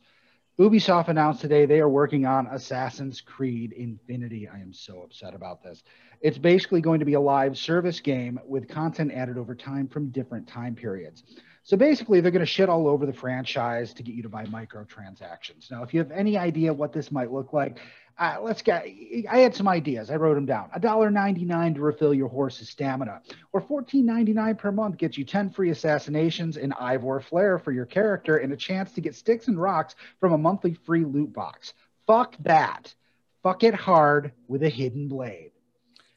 [0.60, 4.48] Ubisoft announced today they are working on Assassin's Creed Infinity.
[4.48, 5.82] I am so upset about this.
[6.22, 10.10] It's basically going to be a live service game with content added over time from
[10.10, 11.24] different time periods.
[11.66, 14.44] So basically, they're going to shit all over the franchise to get you to buy
[14.46, 15.72] microtransactions.
[15.72, 17.80] Now, if you have any idea what this might look like,
[18.20, 18.86] uh, let's get.
[19.30, 20.12] I had some ideas.
[20.12, 20.70] I wrote them down.
[20.78, 23.22] $1.99 to refill your horse's stamina,
[23.54, 28.38] or $14.99 per month gets you 10 free assassinations and Eivor Flair for your character,
[28.38, 31.74] and a chance to get sticks and rocks from a monthly free loot box.
[32.06, 32.94] Fuck that.
[33.42, 35.53] Fuck it hard with a hidden blade.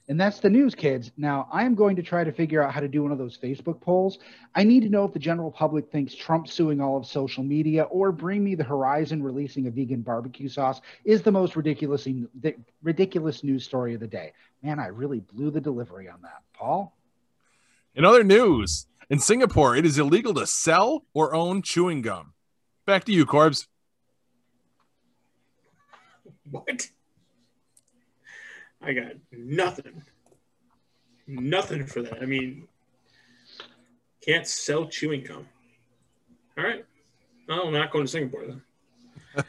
[0.09, 1.11] And that's the news, kids.
[1.17, 3.37] Now, I am going to try to figure out how to do one of those
[3.37, 4.21] Facebook polls.
[4.55, 7.83] I need to know if the general public thinks Trump suing all of social media
[7.85, 12.07] or Bring Me the Horizon releasing a vegan barbecue sauce is the most ridiculous,
[12.83, 14.33] ridiculous news story of the day.
[14.63, 16.43] Man, I really blew the delivery on that.
[16.53, 16.97] Paul?
[17.97, 22.33] In other news, in Singapore, it is illegal to sell or own chewing gum.
[22.87, 23.67] Back to you, Corbs.
[26.49, 26.91] What?
[28.83, 30.03] I got nothing.
[31.27, 32.23] Nothing for that.
[32.23, 32.69] I mean,
[34.25, 35.47] can't sell chewing gum.
[36.57, 36.85] All right.
[37.49, 38.63] No, I'm not going to Singapore then.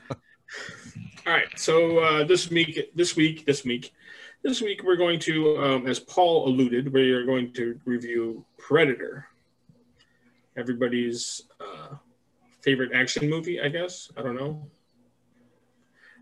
[1.26, 1.48] All right.
[1.56, 3.94] So uh, this week, this week, this week,
[4.44, 9.28] this week, we're going to, um, as Paul alluded, we are going to review Predator.
[10.56, 11.96] Everybody's uh,
[12.62, 14.12] favorite action movie, I guess.
[14.18, 14.68] I don't know.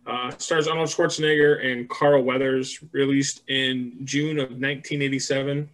[0.05, 5.69] Uh, stars Arnold Schwarzenegger and Carl Weathers, released in June of 1987.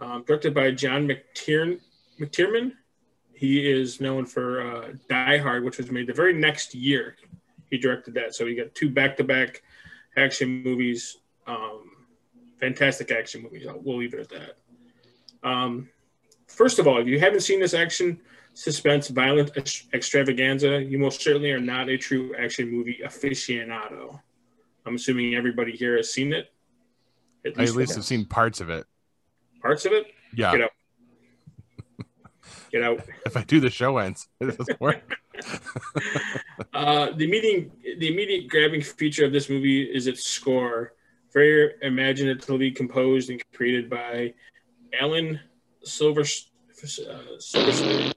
[0.00, 1.80] Um, directed by John McTier-
[2.18, 2.72] McTiernan.
[3.34, 7.16] He is known for uh, Die Hard, which was made the very next year.
[7.70, 8.34] He directed that.
[8.34, 9.62] So he got two back to back
[10.16, 11.18] action movies.
[11.46, 11.90] Um,
[12.58, 13.66] fantastic action movies.
[13.66, 15.48] We'll leave it at that.
[15.48, 15.88] Um,
[16.48, 18.20] first of all, if you haven't seen this action
[18.54, 24.20] suspense, violent ex- extravaganza, you most certainly are not a true action movie aficionado.
[24.84, 26.52] I'm assuming everybody here has seen it.
[27.44, 28.86] At I at least have seen parts of it.
[29.60, 30.06] parts of it.
[30.34, 30.52] Yeah.
[30.52, 30.70] Get out.
[32.72, 33.00] Get out.
[33.26, 34.28] If I do, the show ends.
[34.40, 35.18] It doesn't work.
[36.72, 40.92] Uh, the immediate the immediate grabbing feature of this movie is its score,
[41.32, 44.32] very imaginatively composed and created by
[45.00, 45.40] Alan
[45.82, 46.22] Silver.
[46.22, 48.12] Uh, Silverstein.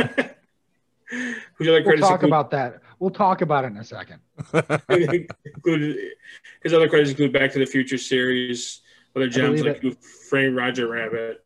[1.54, 2.80] Whose other We'll talk include- about that.
[2.98, 4.20] We'll talk about it in a second.
[4.52, 5.96] included
[6.62, 8.82] his other credits include Back to the Future series,
[9.16, 9.92] other gems like Who
[10.28, 11.44] Framed Roger Rabbit.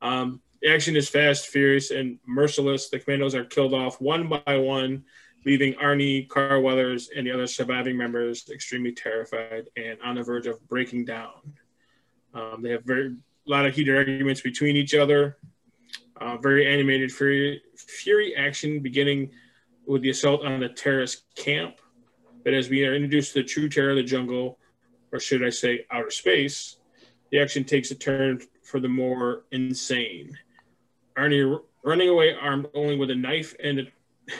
[0.00, 2.88] Um, the action is fast, furious, and merciless.
[2.90, 5.04] The commandos are killed off one by one,
[5.44, 10.46] leaving Arnie, Carl Weathers, and the other surviving members extremely terrified and on the verge
[10.46, 11.54] of breaking down.
[12.32, 13.08] Um, they have very
[13.46, 15.36] a lot of heated arguments between each other.
[16.20, 19.30] Uh, very animated fury, fury action beginning
[19.86, 21.80] with the assault on the terrorist camp.
[22.44, 24.58] But as we are introduced to the true terror of the jungle,
[25.12, 26.76] or should I say outer space,
[27.30, 30.36] the action takes a turn for the more insane.
[31.16, 33.86] Arnie running away armed only with a knife and a,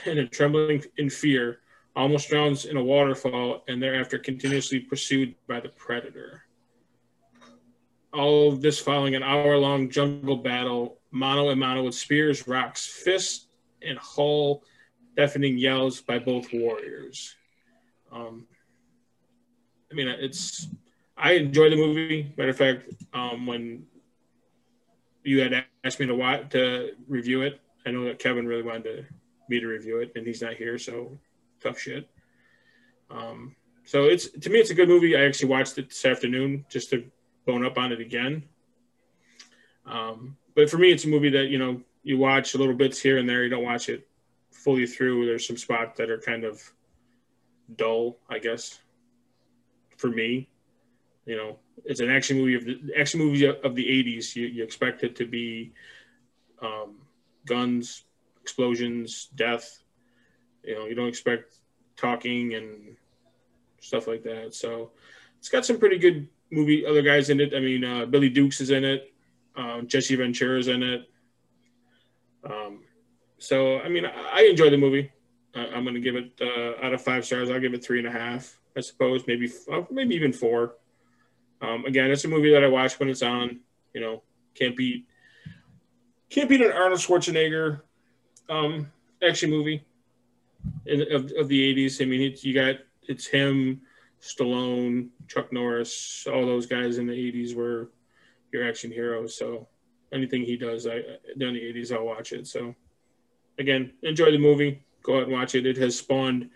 [0.11, 1.61] and a trembling in fear,
[1.97, 6.44] almost drowns in a waterfall and thereafter continuously pursued by the predator.
[8.15, 12.87] All of this following an hour long jungle battle, mano a mano with spears, rocks,
[12.87, 13.49] fists,
[13.83, 14.63] and hull
[15.17, 17.35] deafening yells by both warriors.
[18.13, 18.47] Um,
[19.91, 20.69] I mean, it's
[21.17, 22.33] I enjoy the movie.
[22.37, 23.87] Matter of fact, um, when
[25.23, 28.85] you had asked me to watch to review it, I know that Kevin really wanted
[28.85, 29.05] to,
[29.49, 31.19] me to review it, and he's not here, so
[31.63, 32.09] tough shit.
[33.11, 35.17] Um, so it's to me, it's a good movie.
[35.17, 37.05] I actually watched it this afternoon just to
[37.47, 38.45] bone up on it again.
[39.87, 43.19] Um, but for me, it's a movie that you know you watch little bits here
[43.19, 43.45] and there.
[43.45, 44.07] You don't watch it
[44.51, 45.27] fully through.
[45.27, 46.63] There's some spots that are kind of
[47.77, 48.81] dull, I guess,
[49.97, 50.49] for me.
[51.27, 54.37] You know, it's an action movie of the action movie of the '80s.
[54.37, 55.73] You, you expect it to be
[56.63, 56.97] um,
[57.47, 58.05] guns,
[58.43, 59.81] explosions, death.
[60.63, 61.59] You know, you don't expect
[61.97, 62.97] talking and
[63.81, 64.55] stuff like that.
[64.55, 64.91] So
[65.39, 66.87] it's got some pretty good movie.
[66.87, 67.55] Other guys in it.
[67.55, 69.13] I mean, uh, Billy Dukes is in it.
[69.57, 71.09] Uh, Jesse Ventura's in it.
[72.49, 72.81] Um,
[73.39, 75.13] so I mean, I, I enjoy the movie.
[75.55, 77.51] I, I'm going to give it uh, out of five stars.
[77.51, 80.75] I'll give it three and a half, I suppose, maybe uh, maybe even four.
[81.61, 83.61] Um, again, it's a movie that I watch when it's on.
[83.93, 84.23] You know,
[84.55, 85.07] can't beat
[86.31, 87.83] can't beat an Arnold Schwarzenegger
[88.49, 88.91] um,
[89.23, 89.85] action movie
[90.87, 92.03] in, of of the '80s.
[92.03, 93.83] I mean, it's, you got it's him,
[94.25, 97.91] Stallone, Chuck Norris, all those guys in the '80s were
[98.53, 99.37] your action heroes.
[99.37, 99.69] So
[100.13, 101.03] anything he does, I
[101.37, 102.47] during the '80s, I'll watch it.
[102.47, 102.75] So
[103.59, 104.83] again, enjoy the movie.
[105.03, 105.67] Go out and watch it.
[105.67, 106.49] It has spawned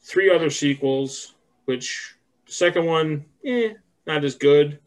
[0.00, 1.34] three other sequels,
[1.66, 3.74] which the second one, eh,
[4.06, 4.78] not as good.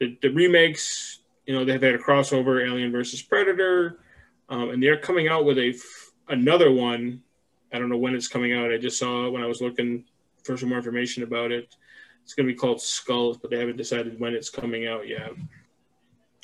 [0.00, 4.00] The, the remakes you know they've had a crossover Alien versus Predator,
[4.48, 7.22] um, and they're coming out with a f- another one.
[7.70, 8.72] I don't know when it's coming out.
[8.72, 10.04] I just saw it when I was looking
[10.48, 11.76] for some more information about it.
[12.24, 15.32] It's going to be called Skulls, but they haven't decided when it's coming out yet.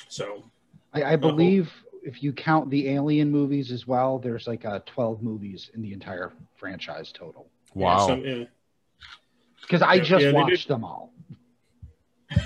[0.07, 0.43] So
[0.93, 1.71] I, I believe
[2.03, 5.91] if you count the Alien movies as well, there's like uh, 12 movies in the
[5.91, 7.47] entire franchise total.
[7.73, 8.07] Wow.
[8.07, 8.43] some- yeah.
[9.61, 11.11] Because I just yeah, they watched them all.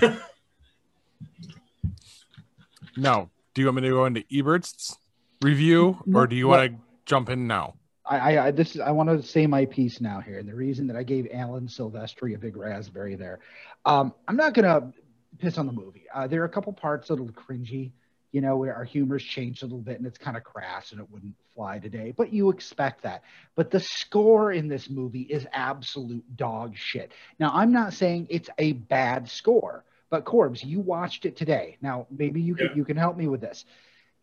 [2.96, 3.28] no.
[3.52, 4.96] do you want me to go into Ebert's
[5.42, 7.74] review, or do you want to jump in now?
[8.10, 10.88] I, I, this is I want to say my piece now here, and the reason
[10.88, 13.38] that I gave Alan Silvestri a big raspberry there,
[13.84, 14.92] um, I'm not gonna
[15.38, 16.06] piss on the movie.
[16.12, 17.92] Uh, there are a couple parts that are cringy,
[18.32, 21.00] you know, where our humor's changed a little bit and it's kind of crass and
[21.00, 23.22] it wouldn't fly today, but you expect that.
[23.54, 27.12] But the score in this movie is absolute dog shit.
[27.38, 31.76] Now, I'm not saying it's a bad score, but Corbs, you watched it today.
[31.80, 33.64] Now, maybe you can you can help me with this.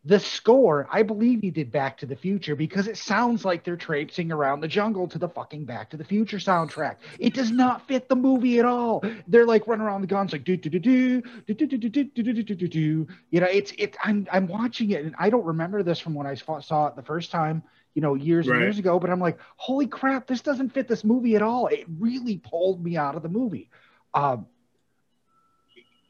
[0.08, 3.76] The score, I believe you did Back to the Future because it sounds like they're
[3.76, 6.96] traipsing around the jungle to the fucking Back to the Future soundtrack.
[7.18, 9.04] It does not fit the movie at all.
[9.26, 11.90] They're like running around the guns like do do do do do do do do
[11.90, 13.06] do do do do do do.
[13.30, 13.98] You know, it's it.
[14.02, 17.02] I'm I'm watching it and I don't remember this from when I saw it the
[17.02, 17.62] first time.
[17.92, 18.98] You know, years and years ago.
[18.98, 21.66] But I'm like, holy crap, this doesn't fit this movie at all.
[21.66, 23.68] It really pulled me out of the movie.
[24.14, 24.46] Um,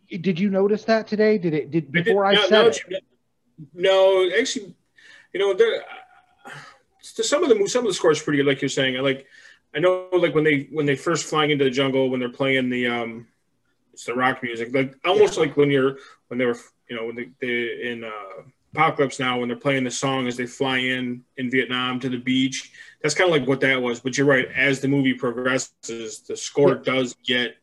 [0.09, 1.37] did you notice that today?
[1.39, 1.73] Did it?
[1.73, 3.05] Did I did- before I no, said no, it?
[3.75, 4.75] No, actually,
[5.33, 5.83] you know, there.
[7.17, 8.97] To some of the some of the scores pretty good, like you're saying.
[8.97, 9.27] I like,
[9.75, 12.71] I know, like when they when they first flying into the jungle, when they're playing
[12.71, 13.27] the um,
[13.93, 15.97] it's the rock music, like almost like when you're
[16.29, 16.57] when they were,
[16.89, 18.43] you know, when they, they in uh,
[18.75, 22.19] Apocalypse now when they're playing the song as they fly in in Vietnam to the
[22.19, 22.73] beach.
[23.03, 24.01] That's kind of like what that was.
[24.01, 24.47] But you're right.
[24.55, 27.57] As the movie progresses, the score does get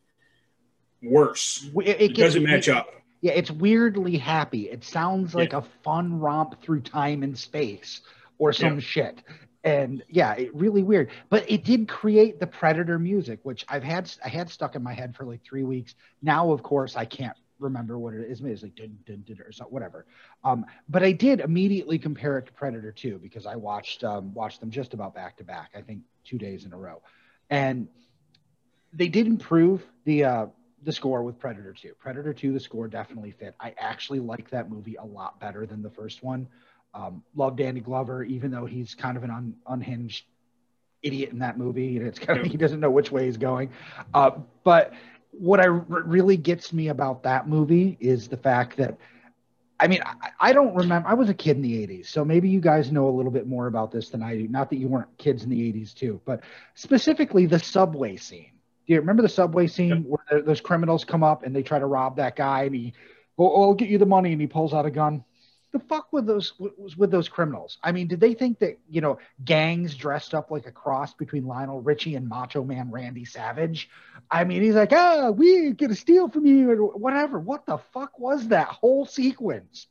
[1.03, 1.69] worse.
[1.75, 2.89] It, It, it gets- doesn't match up.
[3.25, 4.69] Yeah, it's weirdly happy.
[4.69, 8.01] It sounds like a fun romp through time and space
[8.37, 8.79] or some Yeah.
[8.81, 9.23] shit.
[9.63, 11.09] And yeah, it really weird.
[11.31, 14.93] But it did create the Predator music, which I've had I had stuck in my
[14.93, 15.95] head for like three weeks.
[16.21, 18.43] Now, of course, I can't remember what it is.
[18.43, 20.05] Maybe it's like dun, dun, dun, or something, whatever.
[20.43, 24.59] Um, but I did immediately compare it to Predator 2 because I watched um, watched
[24.59, 25.71] them just about back to back.
[25.75, 27.01] I think two days in a row,
[27.49, 27.87] and
[28.93, 30.45] they did improve the uh,
[30.85, 31.93] the score with Predator 2.
[31.99, 33.55] Predator 2, the score definitely fit.
[33.59, 36.47] I actually like that movie a lot better than the first one.
[36.93, 40.25] Um, love Danny Glover, even though he's kind of an un, unhinged
[41.01, 43.69] idiot in that movie, and it's kind of he doesn't know which way he's going.
[44.13, 44.31] Uh,
[44.63, 44.93] but
[45.31, 48.97] what I r- really gets me about that movie is the fact that
[49.79, 51.07] I mean, I, I don't remember.
[51.09, 53.45] I was a kid in the 80s, so maybe you guys know a little bit
[53.47, 54.47] more about this than I do.
[54.47, 56.41] Not that you weren't kids in the 80s too, but
[56.75, 58.54] specifically the subway scene.
[58.87, 61.85] Do you remember the subway scene where those criminals come up and they try to
[61.85, 62.93] rob that guy and he,
[63.37, 65.23] oh, oh, I'll get you the money, and he pulls out a gun?
[65.71, 67.79] The fuck with those was with those criminals?
[67.83, 71.45] I mean, did they think that you know gangs dressed up like a cross between
[71.45, 73.89] Lionel Richie and Macho Man Randy Savage?
[74.31, 77.39] I mean, he's like, "Ah, we gonna steal from you or whatever.
[77.39, 79.87] What the fuck was that whole sequence?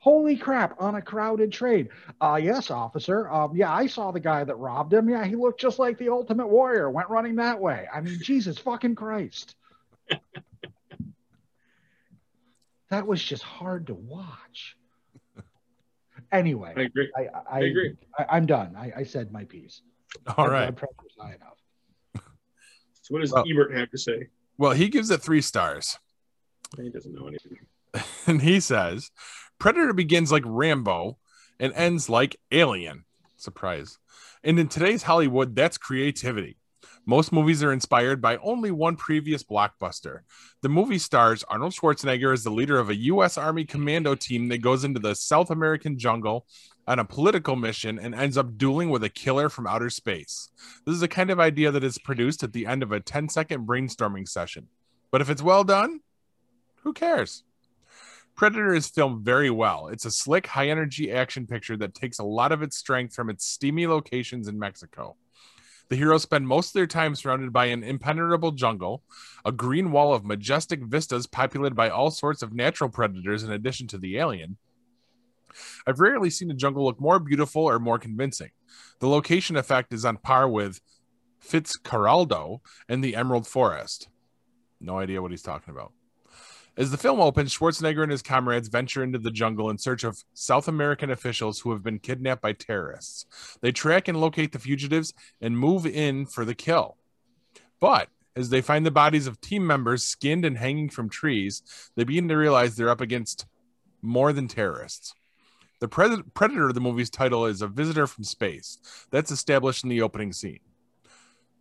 [0.00, 0.80] Holy crap!
[0.80, 1.88] On a crowded train.
[2.20, 3.30] Uh, yes, officer.
[3.30, 5.08] Um, yeah, I saw the guy that robbed him.
[5.10, 6.90] Yeah, he looked just like the Ultimate Warrior.
[6.90, 7.86] Went running that way.
[7.92, 9.54] I mean, Jesus fucking Christ.
[12.90, 14.76] that was just hard to watch.
[16.32, 17.10] Anyway, I agree.
[17.16, 17.94] I, I, I agree.
[18.18, 18.76] I, am done.
[18.76, 19.82] I, I said my piece.
[20.36, 20.64] All My right.
[20.66, 22.24] blood pressure's high enough.
[23.02, 24.28] So what does Well- Ebert have to say?
[24.56, 25.98] Well, he gives it three stars.
[26.76, 27.58] He doesn't know anything.
[28.26, 29.10] and he says
[29.60, 31.18] Predator begins like Rambo
[31.60, 33.04] and ends like Alien.
[33.36, 33.98] Surprise.
[34.42, 36.56] And in today's Hollywood, that's creativity.
[37.04, 40.20] Most movies are inspired by only one previous blockbuster.
[40.62, 43.36] The movie stars Arnold Schwarzenegger as the leader of a U.S.
[43.36, 46.46] Army commando team that goes into the South American jungle
[46.86, 50.48] on a political mission and ends up dueling with a killer from outer space.
[50.86, 53.28] This is the kind of idea that is produced at the end of a 10
[53.28, 54.68] second brainstorming session.
[55.10, 56.00] But if it's well done,
[56.82, 57.44] who cares?
[58.40, 59.88] Predator is filmed very well.
[59.88, 63.28] It's a slick, high energy action picture that takes a lot of its strength from
[63.28, 65.16] its steamy locations in Mexico.
[65.90, 69.02] The heroes spend most of their time surrounded by an impenetrable jungle,
[69.44, 73.86] a green wall of majestic vistas populated by all sorts of natural predators in addition
[73.88, 74.56] to the alien.
[75.86, 78.52] I've rarely seen a jungle look more beautiful or more convincing.
[79.00, 80.80] The location effect is on par with
[81.44, 84.08] Fitzcarraldo and the Emerald Forest.
[84.80, 85.92] No idea what he's talking about.
[86.80, 90.24] As the film opens, Schwarzenegger and his comrades venture into the jungle in search of
[90.32, 93.26] South American officials who have been kidnapped by terrorists.
[93.60, 95.12] They track and locate the fugitives
[95.42, 96.96] and move in for the kill.
[97.80, 101.62] But as they find the bodies of team members skinned and hanging from trees,
[101.96, 103.44] they begin to realize they're up against
[104.00, 105.12] more than terrorists.
[105.80, 108.78] The pred- predator of the movie's title is a visitor from space.
[109.10, 110.60] That's established in the opening scene.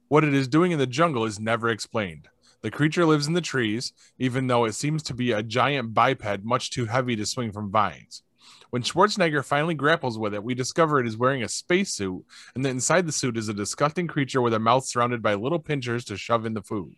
[0.08, 2.30] What it is doing in the jungle is never explained.
[2.62, 6.44] The creature lives in the trees, even though it seems to be a giant biped
[6.44, 8.24] much too heavy to swing from vines.
[8.70, 12.70] When Schwarzenegger finally grapples with it, we discover it is wearing a spacesuit, and that
[12.70, 16.18] inside the suit is a disgusting creature with a mouth surrounded by little pinchers to
[16.18, 16.96] shove in the food.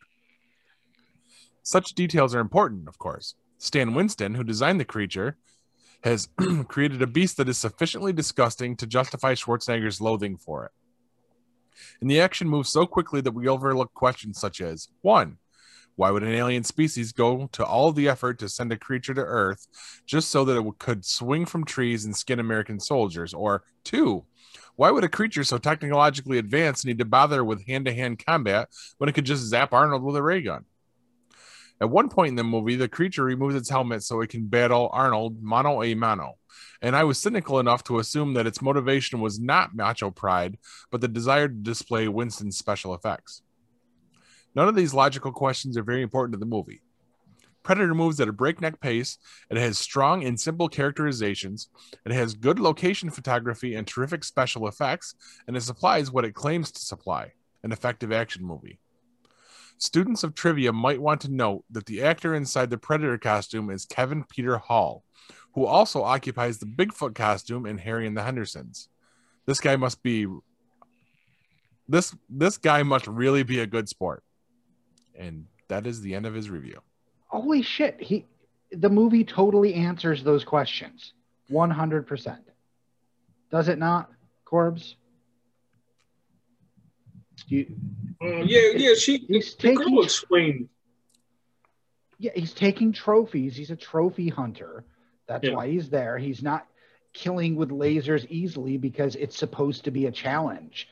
[1.63, 3.35] Such details are important, of course.
[3.57, 5.37] Stan Winston, who designed the creature,
[6.03, 6.27] has
[6.67, 10.71] created a beast that is sufficiently disgusting to justify Schwarzenegger's loathing for it.
[12.01, 15.37] And the action moves so quickly that we overlook questions such as 1.
[15.95, 19.21] Why would an alien species go to all the effort to send a creature to
[19.21, 19.67] Earth
[20.05, 23.33] just so that it could swing from trees and skin American soldiers?
[23.33, 24.25] Or 2.
[24.75, 28.69] Why would a creature so technologically advanced need to bother with hand to hand combat
[28.97, 30.65] when it could just zap Arnold with a ray gun?
[31.81, 34.89] At one point in the movie, the creature removes its helmet so it can battle
[34.93, 36.35] Arnold mano a mano.
[36.81, 40.57] And I was cynical enough to assume that its motivation was not macho pride,
[40.91, 43.41] but the desire to display Winston's special effects.
[44.55, 46.81] None of these logical questions are very important to the movie.
[47.63, 49.17] Predator moves at a breakneck pace.
[49.49, 51.69] It has strong and simple characterizations.
[52.05, 55.15] It has good location photography and terrific special effects,
[55.47, 57.33] and it supplies what it claims to supply
[57.63, 58.79] an effective action movie.
[59.77, 63.85] Students of trivia might want to note that the actor inside the Predator costume is
[63.85, 65.03] Kevin Peter Hall,
[65.53, 68.89] who also occupies the Bigfoot costume in Harry and the Hendersons.
[69.45, 70.27] This guy must be
[71.87, 74.23] this this guy must really be a good sport.
[75.15, 76.79] And that is the end of his review.
[77.27, 77.99] Holy shit!
[78.01, 78.25] He,
[78.71, 81.13] the movie totally answers those questions,
[81.49, 82.41] one hundred percent.
[83.51, 84.09] Does it not,
[84.45, 84.95] Corbs?
[87.47, 87.65] You,
[88.21, 88.93] Uh, yeah, yeah.
[88.93, 90.69] She He's the taking- girl explained.
[92.19, 93.55] yeah, he's taking trophies.
[93.55, 94.85] He's a trophy hunter.
[95.27, 95.55] That's Yeah.
[95.55, 96.17] why he's there.
[96.17, 96.67] He's not
[97.13, 100.87] killing with lasers easily because it's supposed to be a challenge.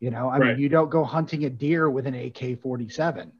[0.00, 0.48] You know, I Right.
[0.54, 3.32] mean, you don't go hunting a deer with an AK 47.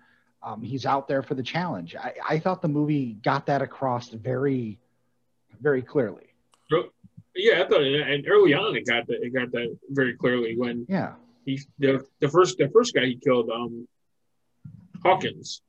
[0.45, 1.95] Um, he's out there for the challenge.
[1.95, 4.79] I, I thought the movie got that across very,
[5.61, 6.27] very clearly.
[7.35, 9.23] Yeah, I thought, and early on it got that.
[9.25, 11.15] It got that very clearly when Yeah.
[11.47, 13.89] he the the first the first guy he killed, um,
[15.03, 15.63] Hawkins.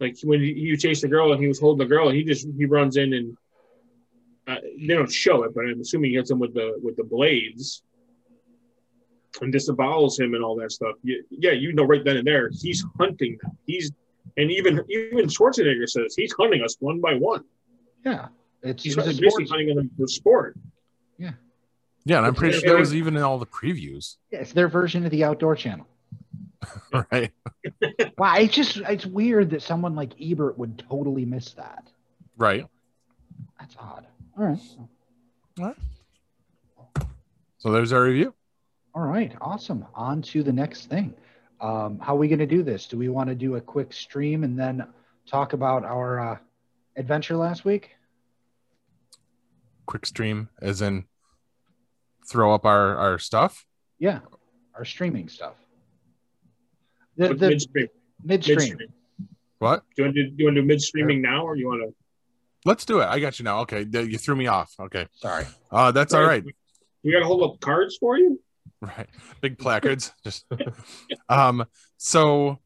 [0.00, 2.48] Like when he, he chased the girl and he was holding the girl, he just
[2.58, 3.36] he runs in and
[4.48, 7.04] uh, they don't show it, but I'm assuming he hits him with the with the
[7.04, 7.82] blades
[9.42, 10.96] and disavows him and all that stuff.
[11.02, 13.56] Yeah, yeah, you know right then and there he's hunting them.
[13.66, 13.92] He's
[14.36, 17.44] and even even Schwarzenegger says he's hunting us one by one.
[18.04, 18.28] Yeah.
[18.62, 19.60] It's, He's it's basically sport.
[19.60, 20.56] hunting them for sport.
[22.08, 24.18] Yeah, and I'm pretty sure that was even in all the previews.
[24.30, 25.86] Yeah, it's their version of the outdoor channel.
[26.92, 27.32] Right.
[28.16, 31.88] Wow, it's just it's weird that someone like Ebert would totally miss that.
[32.36, 32.64] Right.
[33.58, 34.06] That's odd.
[34.38, 34.56] All
[35.58, 35.74] right.
[37.58, 38.34] So there's our review.
[38.96, 39.30] All right.
[39.42, 39.84] Awesome.
[39.94, 41.12] On to the next thing.
[41.60, 42.86] Um, how are we going to do this?
[42.86, 44.86] Do we want to do a quick stream and then
[45.26, 46.38] talk about our uh,
[46.96, 47.90] adventure last week?
[49.84, 51.04] Quick stream, as in
[52.26, 53.66] throw up our, our stuff.
[53.98, 54.20] Yeah,
[54.74, 55.56] our streaming stuff.
[57.18, 57.88] The, With the midstream.
[58.24, 58.56] midstream.
[58.56, 58.88] midstream.
[59.58, 59.82] What?
[59.94, 61.66] Do you want to do, do you want to do mid streaming now, or you
[61.66, 61.94] want to?
[62.64, 63.04] Let's do it.
[63.04, 63.60] I got you now.
[63.60, 63.86] Okay.
[63.90, 64.72] You threw me off.
[64.80, 65.06] Okay.
[65.12, 65.44] Sorry.
[65.70, 66.42] Uh, that's all right.
[67.04, 68.40] We got to hold up cards for you.
[68.82, 69.08] Right.
[69.40, 70.12] Big placards.
[70.24, 70.44] Just
[71.28, 71.64] um
[71.96, 72.58] so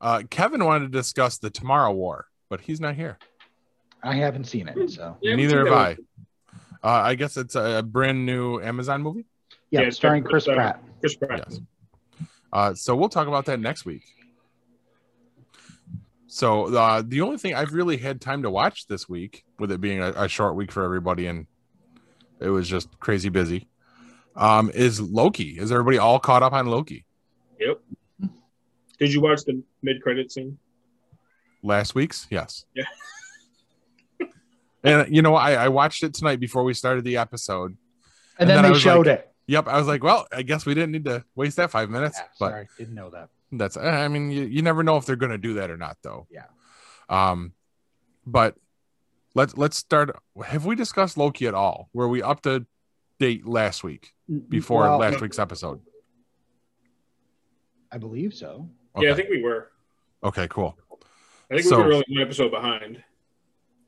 [0.00, 3.18] uh Kevin wanted to discuss the Tomorrow War, but he's not here.
[4.02, 5.96] I haven't seen it, so Yeah, Neither have I.
[6.84, 9.24] Uh, I guess it's a, a brand new Amazon movie.
[9.70, 10.80] yeah, Yeah, it's starring Chris Pratt.
[11.00, 11.44] Chris Pratt.
[11.48, 11.60] Yes.
[12.52, 14.04] Uh, so we'll talk about that next week.
[16.28, 19.80] So uh, the only thing I've really had time to watch this week, with it
[19.80, 21.46] being a, a short week for everybody, and
[22.40, 23.68] it was just crazy busy,
[24.36, 25.58] um, is Loki.
[25.58, 27.04] Is everybody all caught up on Loki?
[27.58, 27.80] Yep.
[28.98, 30.58] Did you watch the mid credit scene?
[31.62, 32.64] Last week's, yes.
[32.74, 32.84] Yeah.
[34.84, 37.76] and you know, I, I watched it tonight before we started the episode.
[38.38, 39.32] And, and then, then they showed like- it.
[39.48, 42.18] Yep, I was like, well, I guess we didn't need to waste that five minutes,
[42.18, 43.28] Yeah, but sorry, didn't know that.
[43.52, 45.96] that's i mean you, you never know if they're going to do that or not
[46.02, 46.46] though Yeah.
[47.08, 47.52] um
[48.26, 48.56] but
[49.36, 50.10] let's let's start
[50.44, 52.66] have we discussed loki at all were we up to
[53.18, 54.12] date last week
[54.48, 55.80] before Well, last week's episode
[57.90, 58.68] I believe so.
[58.94, 59.70] okay Yeah, I think we were.
[60.24, 60.76] okay cool
[61.50, 63.02] I think So- we were only one episode behind.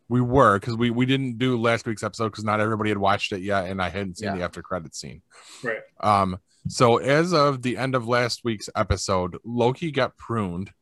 [0.09, 3.33] we were because we we didn't do last week's episode because not everybody had watched
[3.33, 4.37] it yet and i hadn't seen Yeah.
[4.37, 5.23] the after credit scene
[5.63, 5.81] Right.
[6.01, 10.73] um so as of the end of last week's episode loki got pruned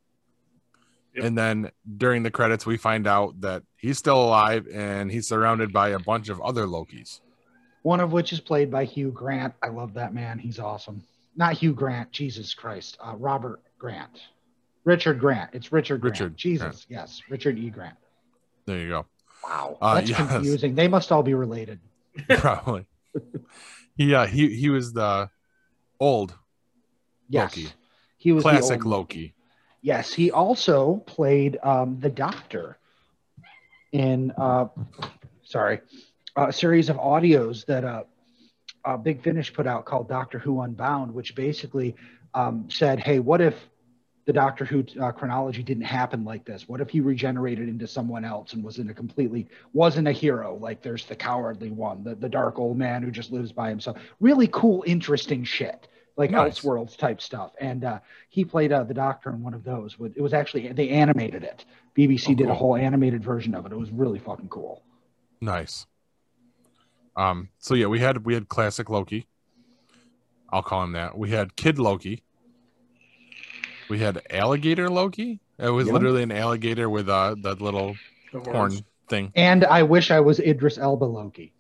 [1.15, 1.25] Yep.
[1.25, 5.73] And then during the credits, we find out that he's still alive and he's surrounded
[5.73, 7.23] by a bunch of other Lokis.
[7.87, 9.55] One of which is played by Hugh Grant.
[9.63, 10.41] I love that man.
[10.41, 11.05] He's awesome.
[11.37, 12.11] Not Hugh Grant.
[12.11, 12.99] Jesus Christ.
[13.01, 14.23] Uh, Robert Grant.
[14.83, 15.51] Richard Grant.
[15.53, 16.15] It's Richard Grant.
[16.15, 16.85] Richard Jesus.
[16.85, 16.87] Grant.
[16.89, 17.23] Yes.
[17.31, 17.71] Richard E.
[17.71, 17.95] Grant.
[18.65, 19.07] There you go.
[19.45, 19.79] Wow.
[19.81, 20.19] Uh, That's yes.
[20.19, 20.75] confusing.
[20.75, 21.79] They must all be related.
[22.29, 22.87] Probably.
[23.97, 25.31] yeah, he he was the
[26.01, 26.35] old
[27.29, 27.57] Yes.
[27.57, 27.69] Loki.
[28.19, 29.35] He was the classic Loki.
[29.81, 32.79] Yes, he also played um, the Doctor
[33.93, 34.67] in uh,
[35.45, 35.83] sorry
[36.37, 38.05] a series of audios that uh,
[38.85, 41.97] uh, Big Finish put out called Doctor Who Unbound, which basically
[42.35, 43.55] um, said, "Hey, what if
[44.27, 46.69] the Doctor Who uh, chronology didn't happen like this?
[46.69, 50.57] What if he regenerated into someone else and was in a completely wasn't a hero?
[50.61, 53.97] Like there's the cowardly one, the the dark old man who just lives by himself.
[54.21, 56.61] Really cool, interesting shit." Like Nice.
[56.61, 57.99] Elseworlds type stuff, and uh,
[58.31, 59.97] he played uh, the Doctor in one of those.
[60.15, 61.67] It was actually they animated it.
[61.95, 63.73] BBC Oh, did a whole animated version of it.
[63.73, 64.83] It was really fucking cool.
[65.43, 65.87] Nice.
[67.17, 69.27] Um, so yeah, we had we had classic Loki.
[70.53, 71.17] I'll call him that.
[71.17, 72.23] We had Kid Loki.
[73.89, 75.41] We had Alligator Loki.
[75.59, 75.95] It was Yeah.
[75.95, 77.97] literally an alligator with uh that little
[78.33, 78.83] The horn horns.
[79.09, 79.33] thing.
[79.35, 81.53] And I wish I was Idris Elba Loki.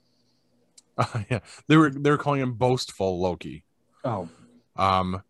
[1.30, 3.64] yeah, they were they were calling him boastful Loki.
[4.04, 4.28] Oh,
[4.76, 5.22] Um,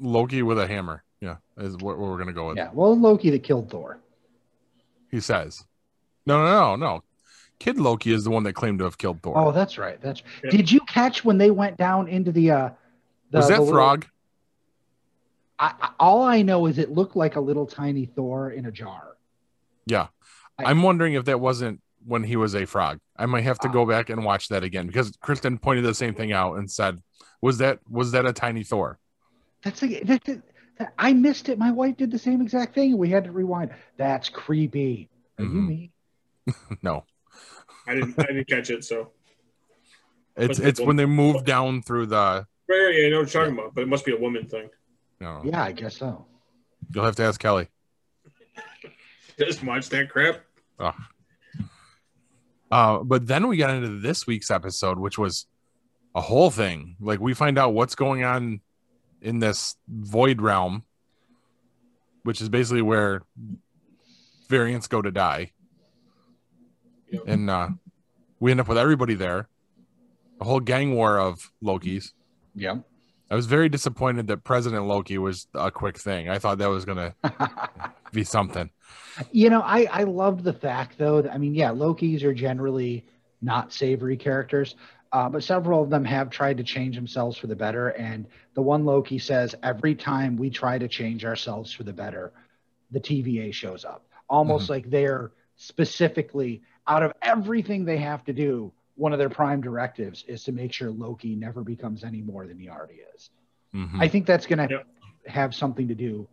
[0.00, 1.02] Loki with a hammer.
[1.20, 2.56] Yeah, is what, what we're gonna go with.
[2.58, 2.70] yeah.
[2.72, 3.98] Well, Loki that killed Thor.
[5.10, 5.64] He says,
[6.26, 7.02] "No, no, no, no."
[7.58, 9.36] Kid Loki is the one that claimed to have killed Thor.
[9.36, 10.00] Oh, that's right.
[10.00, 10.22] That's.
[10.44, 10.50] Yeah.
[10.50, 12.50] Did you catch when they went down into the?
[12.50, 12.70] uh
[13.30, 14.06] the, was the that little- Frog?
[15.58, 18.70] I, I, all I know is it looked like a little tiny Thor in a
[18.72, 19.16] jar.
[19.86, 20.08] Yeah.
[20.58, 23.00] I- I'm wondering if that wasn't when he was a frog.
[23.16, 26.14] I might have to go back and watch that again because Kristen pointed the same
[26.14, 27.00] thing out and said,
[27.40, 28.98] "Was that was that a tiny Thor?"
[29.62, 30.42] That's a, that, that,
[30.78, 31.58] that- I missed it.
[31.58, 32.96] My wife did the same exact thing.
[32.98, 33.70] We had to rewind.
[33.96, 35.08] That's creepy.
[35.38, 35.66] Are you Mhm.
[35.68, 35.90] me?
[36.82, 37.04] No.
[37.86, 38.14] I didn't.
[38.18, 38.84] I didn't catch it.
[38.84, 39.12] So
[40.36, 43.42] It's it's when they move down through the right, right, yeah, I know what you're
[43.44, 44.68] talking about, but it must be a woman thing.
[45.20, 46.26] you know, Yeah, I guess so.
[46.94, 47.68] you'll have to ask Kelly.
[49.38, 50.40] Just watch that crap.
[52.70, 55.46] Uh, but then we got into this week's episode, which was
[56.14, 56.96] a whole thing.
[57.00, 58.60] Like we find out what's going on
[59.22, 60.84] in this void realm,
[62.24, 63.22] which is basically where
[64.48, 65.52] variants go to die.
[67.10, 67.22] Yep.
[67.26, 67.68] And uh,
[68.40, 69.48] we end up with everybody there,
[70.40, 72.12] a whole gang war of Lokis.
[72.54, 72.78] Yeah.
[73.30, 76.28] I was very disappointed that President Loki was a quick thing.
[76.28, 77.14] I thought that was gonna
[78.12, 78.70] be something.
[79.32, 81.22] You know, I I loved the fact though.
[81.22, 83.04] That, I mean, yeah, Lokis are generally
[83.42, 84.76] not savory characters,
[85.12, 87.88] uh, but several of them have tried to change themselves for the better.
[87.88, 92.32] And the one Loki says, every time we try to change ourselves for the better,
[92.90, 98.72] the TVA shows up, almost like they're specifically out of everything they have to do.
[98.96, 102.58] One of their prime directives is to make sure Loki never becomes any more than
[102.58, 103.30] he already is.
[103.74, 104.00] Mhm.
[104.00, 104.86] I think that's going to Yep.
[105.26, 106.26] have something to do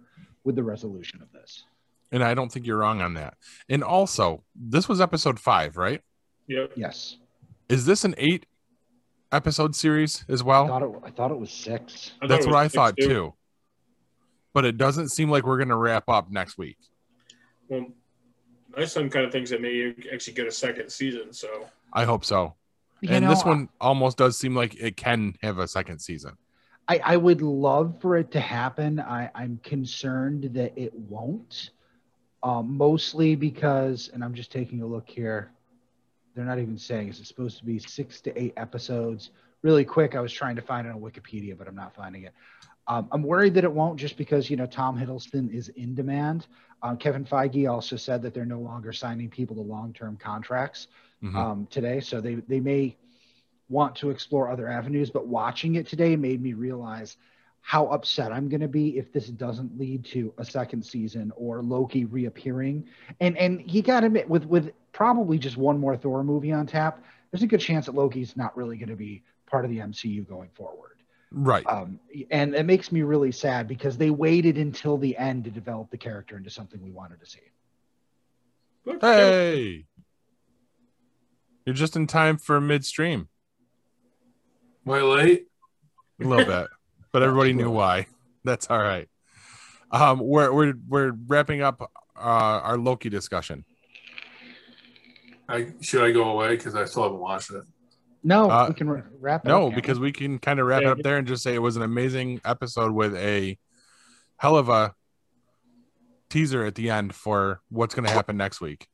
[0.43, 1.64] with the resolution of this.
[2.12, 3.36] and I don't think you're wrong on that.
[3.68, 5.99] And also, this was episode five, right?
[6.45, 6.74] Yep.
[6.76, 7.18] Yes.
[7.70, 8.45] Is this an eight
[9.32, 10.68] episode series as I well?
[10.68, 12.12] thought it, I thought it was six.
[12.22, 13.34] I That's it what I was six, thought too.
[14.54, 16.78] But it doesn't seem like we're gonna wrap up next week.
[17.68, 17.88] Well,
[18.76, 21.34] my son kind of thinks that may actually get a second season.
[21.34, 22.55] So I hope so.
[23.01, 26.38] You and know, this one almost does seem like it can have a second season.
[26.88, 28.99] I, I would love for it to happen.
[28.99, 31.71] I, I'm concerned that it won't,
[32.43, 35.51] um, mostly because, and I'm just taking a look here.
[36.36, 39.32] They're not even saying is it supposed to be six to eight episodes.
[39.61, 42.34] Really quick, I was trying to find it on Wikipedia, but I'm not finding it.
[42.88, 46.48] Um, I'm worried that it won't just because you know Tom Hiddleston is in demand.
[46.82, 50.88] Uh, Kevin Feige also said that they're no longer signing people to long-term contracts
[51.24, 51.36] Mhm.
[51.36, 52.98] um, today, so they they may
[53.70, 55.10] want to explore other avenues.
[55.10, 57.16] But watching it today made me realize
[57.62, 61.62] how upset I'm going to be if this doesn't lead to a second season or
[61.62, 62.86] Loki reappearing.
[63.22, 66.68] And and you got to admit, with with probably just one more Thor movie on
[66.68, 69.80] tap, there's a good chance that Loki's not really going to be part of the
[69.80, 70.93] MCU going forward.
[71.34, 71.66] Right.
[71.66, 75.90] Um, and it makes me really sad because they waited until the end to develop
[75.90, 77.40] the character into something we wanted to see.
[79.02, 79.86] Hey.
[81.66, 83.30] You're just in time for midstream.
[84.86, 85.48] Way late.
[86.22, 86.68] A little bit.
[87.12, 88.08] But everybody knew why.
[88.44, 89.10] That's all right.
[89.92, 91.82] Um, we're we're we're wrapping up
[92.16, 93.64] uh, our Loki discussion.
[95.48, 97.64] I should I go away because I still haven't watched it.
[98.24, 99.71] No, Uh, we can wrap it No, up.
[99.74, 100.07] can't because we?
[100.07, 100.91] we can kind of wrap it Yeah.
[100.91, 103.57] up there and just say it was an amazing episode with a
[104.38, 104.95] hell of a
[106.30, 108.88] teaser at the end for what's going to happen next week.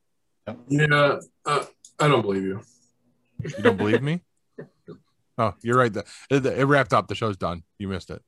[0.68, 1.66] Yeah, uh,
[2.00, 2.62] I don't believe you.
[3.44, 4.22] You don't believe me?
[5.42, 5.94] Oh, you're right.
[5.94, 7.08] The- It, it wrapped up.
[7.08, 7.64] The show's done.
[7.78, 8.22] You missed it.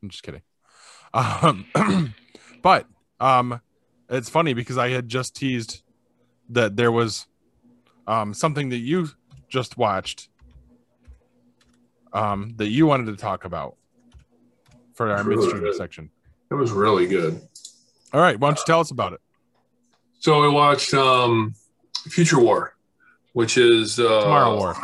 [0.00, 0.42] I'm just kidding.
[1.12, 1.66] Um,
[2.62, 2.86] but
[3.18, 3.60] um,
[4.08, 5.82] it's funny because I had just teased
[6.50, 7.26] that there was
[8.06, 9.08] um something that you
[9.48, 10.28] just watched
[12.12, 13.76] um that you wanted to talk about
[14.94, 15.74] for our Really midstream good.
[15.76, 16.10] section.
[16.50, 17.40] It was really good.
[18.12, 19.20] All right, why don't you tell us about it?
[20.20, 21.54] So I watched um,
[22.08, 22.74] Future War,
[23.32, 24.76] which is uh, Tomorrow War.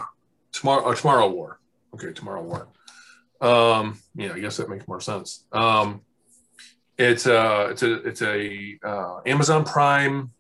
[0.53, 1.61] Tomorrow, uh, Tomorrow War.
[1.95, 2.69] Okay, Tomorrow War.
[3.41, 5.45] Um, yeah, I guess that makes more sense.
[5.53, 6.03] Um,
[6.99, 10.31] it's a it's a it's a uh, Amazon Prime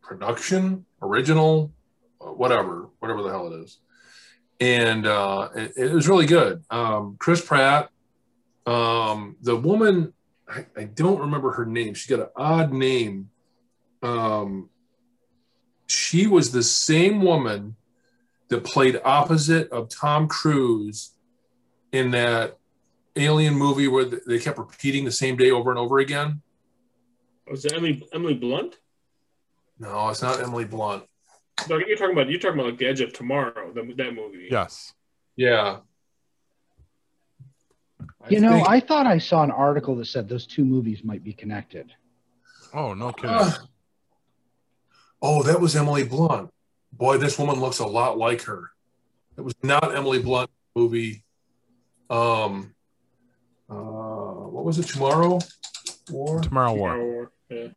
[0.00, 1.81] production, original, uh,
[2.24, 3.78] whatever, whatever the hell it is,
[4.60, 6.64] and uh, it, it was really good.
[6.70, 7.90] Um, Chris Pratt,
[8.66, 10.12] um, the woman,
[10.48, 11.94] I, I don't remember her name.
[11.94, 13.30] She's got an odd name.
[14.02, 14.70] Um,
[15.86, 17.76] she was the same woman
[18.48, 21.12] that played opposite of Tom Cruise
[21.92, 22.58] in that
[23.16, 26.40] alien movie where they kept repeating the same day over and over again.
[27.50, 28.78] Was it Emily Emily Blunt?
[29.78, 31.04] No, it's not Emily Blunt.
[31.68, 34.48] No, you're talking about you're talking about like the Edge of Tomorrow, the, that movie.
[34.50, 34.92] Yes.
[35.36, 35.78] Yeah.
[38.28, 41.22] You know, think- I thought I saw an article that said those two movies might
[41.24, 41.92] be connected.
[42.74, 43.30] Oh, no kidding.
[43.30, 43.52] Uh,
[45.20, 46.50] oh, that was Emily Blunt.
[46.92, 48.70] Boy, this woman looks a lot like her.
[49.36, 51.24] It was not Emily Blunt movie.
[52.10, 52.74] Um,
[53.70, 54.86] uh, what was it?
[54.86, 55.38] Tomorrow
[56.10, 56.40] War.
[56.40, 56.92] Tomorrow War.
[56.92, 57.32] Tomorrow War.
[57.50, 57.68] Yeah.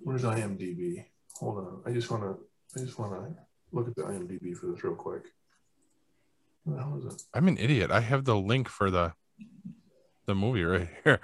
[0.00, 1.04] Where's IMDb?
[1.38, 1.82] Hold on.
[1.86, 2.38] I just want to.
[2.80, 3.34] I just want to
[3.72, 5.22] look at the IMDb for this real quick.
[6.64, 7.22] What the hell is it?
[7.34, 7.90] I'm an idiot.
[7.90, 9.12] I have the link for the
[10.26, 11.20] the movie right here.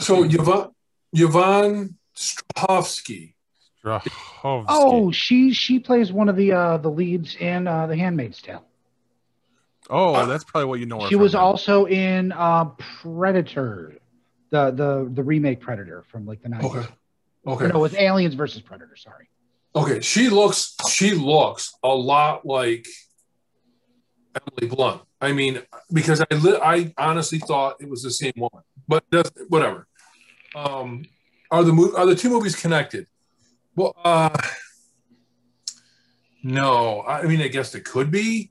[0.00, 0.70] So Yvonne
[1.12, 3.34] Yvonne Strahovski.
[3.84, 4.64] Strahovski.
[4.68, 8.64] Oh, she she plays one of the uh the leads in uh The Handmaid's Tale.
[9.90, 11.00] oh, that's probably what you know.
[11.00, 11.40] her She from was then.
[11.40, 12.66] also in uh
[13.02, 13.94] Predator,
[14.50, 16.64] the the the remake Predator from like the 90s.
[16.64, 16.88] Okay.
[17.44, 17.68] Or Okay.
[17.68, 18.96] No, it's Aliens versus Predator.
[18.96, 19.28] Sorry.
[19.76, 20.00] Okay.
[20.00, 20.74] She looks.
[20.90, 22.86] She looks a lot like
[24.34, 25.02] Emily Blunt.
[25.20, 25.60] I mean,
[25.92, 29.86] because I li- I honestly thought it was the same woman, but that's whatever.
[30.54, 31.04] Um,
[31.50, 33.06] are the mo- are the two movies connected?
[33.76, 34.36] Well, uh,
[36.42, 37.02] no.
[37.02, 38.50] I mean, I guess it could be,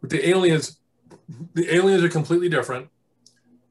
[0.00, 0.78] but the aliens,
[1.54, 2.88] the aliens are completely different.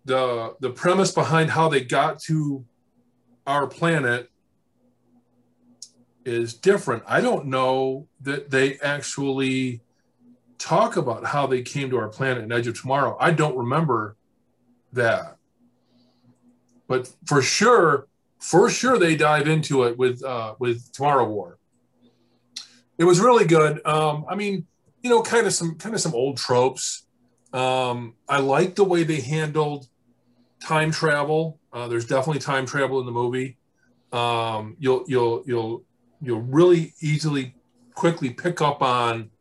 [0.05, 2.65] the The premise behind how they got to
[3.47, 4.29] our planet
[6.25, 7.03] is different.
[7.07, 9.81] I don't know that they actually
[10.57, 13.17] talk about how they came to our planet in Edge of Tomorrow.
[13.19, 14.15] I don't remember
[14.93, 15.37] that.
[16.87, 18.07] But for sure,
[18.39, 21.57] for sure they dive into it with uh, with Tomorrow War.
[22.97, 23.85] It was really good.
[23.85, 24.67] Um, I mean,
[25.01, 27.07] you know, kind of some kind of some old tropes.
[27.53, 29.87] Um, I like the way they handled
[30.61, 31.59] time travel.
[31.73, 33.57] Uh, there's definitely time travel in the movie.
[34.11, 35.83] Um, you'll you'll you'll
[36.21, 37.55] you'll really easily
[37.93, 39.31] quickly pick up on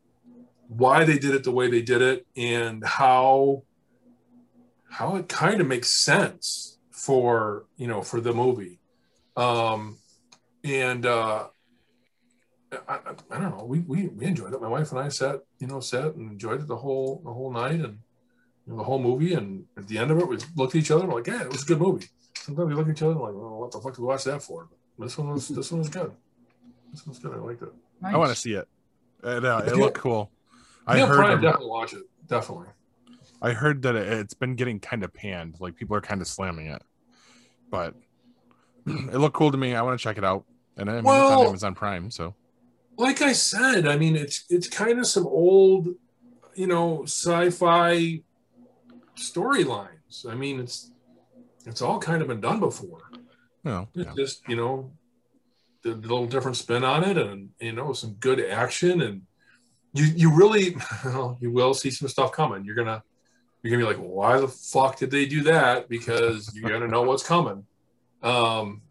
[0.67, 3.63] why they did it the way they did it and how
[4.89, 8.79] how it kind of makes sense for you know for the movie.
[9.35, 9.97] Um
[10.63, 11.47] and uh
[12.87, 13.65] I, I, don't know.
[13.65, 14.61] We, we we enjoyed it.
[14.61, 17.51] My wife and i sat you know sat and enjoyed it the whole the whole
[17.51, 17.99] night and
[18.65, 19.33] you know, the whole movie.
[19.33, 21.43] And at the end of it we looked at each other and we're like yeah
[21.43, 22.07] it was a good movie.
[22.35, 24.23] Sometimes we look at each other and like well, what the fuck did we watch
[24.23, 24.69] that for?
[24.97, 26.13] But this one was this one was good
[26.91, 27.69] this one's good i liked it
[28.03, 28.67] I want to see it.
[29.23, 30.31] It, uh, it looked cool.
[30.87, 31.17] I yeah, heard.
[31.17, 32.01] Prime, definitely watch it.
[32.27, 32.67] Definitely.
[33.41, 35.57] I heard that it, it's been getting kind of panned.
[35.59, 36.81] Like people are kind of slamming it,
[37.69, 37.93] but
[38.87, 39.75] it looked cool to me.
[39.75, 40.45] I want to check it out.
[40.77, 42.33] And I mean, it's on Amazon Prime, so
[42.97, 45.89] Like I said, I mean, it's it's kind of some old,
[46.55, 48.23] you know, sci-fi
[49.15, 50.27] storylines.
[50.27, 50.91] I mean, it's
[51.67, 53.03] it's all kind of been done before.
[53.63, 54.13] you know, It's yeah.
[54.15, 54.91] just you know,
[55.83, 59.21] the, the little different spin on it, and you know, some good action, and
[59.93, 60.75] you you really,
[61.05, 62.63] well, you will see some stuff coming.
[62.65, 63.03] You're gonna
[63.63, 65.89] you're gonna be like, why the fuck did they do that?
[65.89, 67.65] Because you're gonna know what's coming.
[68.23, 68.81] Um,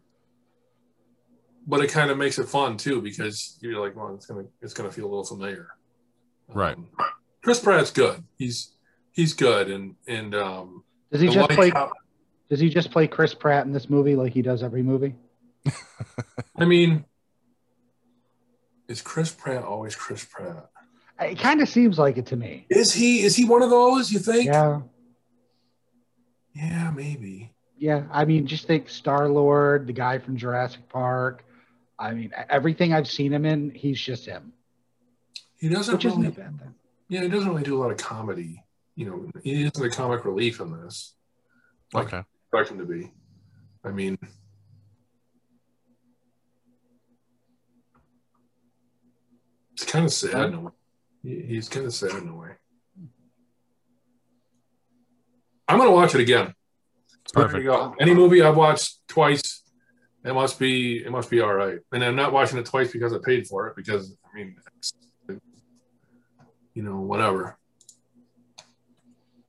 [1.67, 4.73] but it kind of makes it fun too because you're like, well, it's gonna it's
[4.73, 5.69] gonna feel a little familiar.
[6.47, 6.75] Right.
[6.75, 6.87] Um,
[7.43, 8.23] Chris Pratt's good.
[8.37, 8.71] He's
[9.11, 11.69] he's good, and and um, Does he just play?
[11.69, 11.91] how-
[12.49, 15.15] Does he just play Chris Pratt in this movie like he does every movie?
[16.57, 17.05] I mean,
[18.87, 20.69] is Chris Pratt always Chris Pratt?
[21.19, 22.65] It kind of seems like it to me.
[22.69, 24.11] Is he is he one of those?
[24.11, 24.45] You think?
[24.47, 24.81] Yeah.
[26.53, 27.53] Yeah, maybe.
[27.77, 31.45] yeah, I mean, just think Star Lord, the guy from Jurassic Park.
[31.97, 34.51] I mean, everything I've seen him in, he's just him,
[35.59, 36.73] He doesn't which really, bad thing.
[37.07, 38.63] yeah, he doesn't really do a lot of comedy.
[38.95, 41.13] You know, he isn't a comic relief in this.
[41.93, 42.23] Like, Okay.
[42.51, 43.11] expect him to be.
[43.85, 44.17] I mean,
[49.91, 50.71] kind of sad in a way.
[51.23, 52.49] He's kind of sad in a way.
[55.67, 56.53] I'm gonna watch it again.
[57.27, 57.63] So there Perfect.
[57.63, 57.95] you go.
[57.99, 59.61] Any movie I've watched twice,
[60.25, 61.79] it must be it must be all right.
[61.91, 63.75] And I'm not watching it twice because I paid for it.
[63.75, 64.93] Because I mean, it's,
[66.73, 67.57] you know, whatever.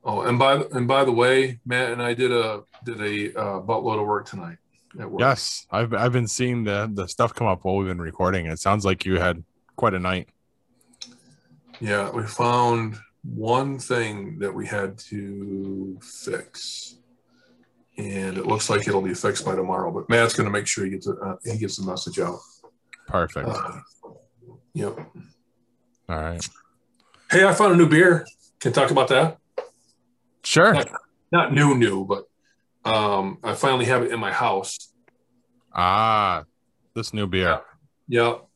[0.05, 3.61] Oh, and by and by the way, Matt and I did a did a uh,
[3.61, 4.59] buttload of work tonight
[4.99, 5.21] at work.
[5.21, 8.47] Yes, I've I've been seeing the the stuff come up while we've been recording.
[8.47, 9.45] It sounds like you had
[9.77, 10.29] quite a night.
[11.81, 16.97] Yeah, we found one thing that we had to fix,
[17.97, 19.91] and it looks like it'll be fixed by tomorrow.
[19.91, 22.39] But Matt's going to make sure he gets it, uh, he gets the message out.
[23.07, 23.49] Perfect.
[23.49, 23.81] Uh,
[24.75, 24.99] yep.
[26.09, 26.49] All right.
[27.31, 28.27] Hey, I found a new beer.
[28.61, 29.39] Can talk about that?
[30.45, 30.77] Sure.
[31.31, 32.25] Not new, new, but
[32.85, 34.93] um, I finally have it in my house.
[35.75, 36.45] Ah,
[36.95, 37.61] this new beer.
[38.09, 38.47] Yep.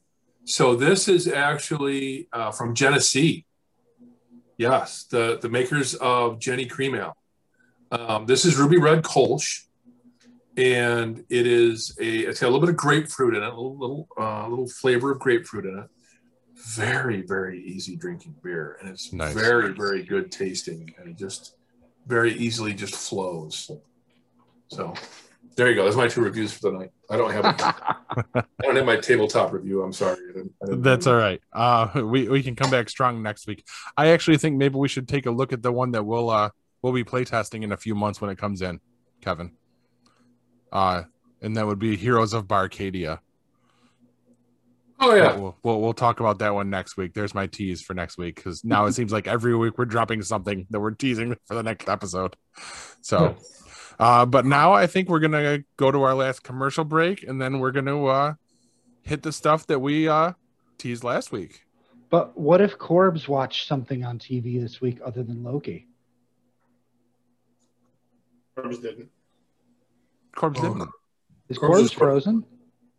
[0.47, 3.45] So this is actually uh, from Genesee.
[4.57, 7.17] Yes, the the makers of Genny Cream Ale.
[7.91, 9.65] Um, this is Ruby Red Kolsch,
[10.57, 13.77] and it is a it's got a little bit of grapefruit in it, a little
[13.77, 15.87] little uh, little flavor of grapefruit in it.
[16.55, 19.35] Very very easy drinking beer, and it's Nice.
[19.35, 21.57] very very good tasting, and it just
[22.07, 23.69] very easily just flows.
[24.69, 24.95] So
[25.57, 25.85] there you go.
[25.85, 26.91] That's my two reviews for the night.
[27.11, 27.45] I don't have
[28.25, 29.83] I don't have my tabletop review.
[29.83, 30.19] I'm sorry.
[30.31, 31.41] I didn't, I didn't That's all right.
[31.53, 33.65] Uh, we we can come back strong next week.
[33.97, 36.51] I actually think maybe we should take a look at the one that we'll uh
[36.83, 38.81] we'll be playtesting in a few months when it comes in,
[39.23, 39.53] Kevin.
[40.71, 41.05] Uh,
[41.41, 43.21] and that would be Heroes of Barcadia.
[44.99, 45.37] Oh yeah.
[45.37, 47.13] We'll, we'll we'll talk about that one next week.
[47.15, 50.23] There's my tease for next week because now it seems like every week we're dropping
[50.23, 52.37] something that we're teasing for the next episode.
[53.03, 53.37] So,
[53.99, 57.59] uh, but now I think we're gonna go to our last commercial break and then
[57.61, 58.35] we're gonna uh
[59.03, 60.33] hit the stuff that we uh
[60.79, 61.63] teased last week.
[62.11, 65.89] But what if Corbs watched something on TV this week other than Loki?
[68.57, 69.11] Corbs didn't.
[70.35, 70.63] Corbs Oh.
[70.63, 70.91] didn't.
[71.49, 72.45] Is Corbs Corbs is frozen?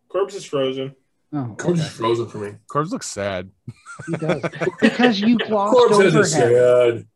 [0.10, 0.96] Corbs is frozen.
[1.34, 1.88] Oh, Corbs okay.
[1.88, 2.52] is frozen for me.
[2.68, 3.50] Corbs looks sad.
[4.08, 4.42] he does
[4.80, 6.42] because you glossed Corbs over is him.
[6.42, 7.08] sad.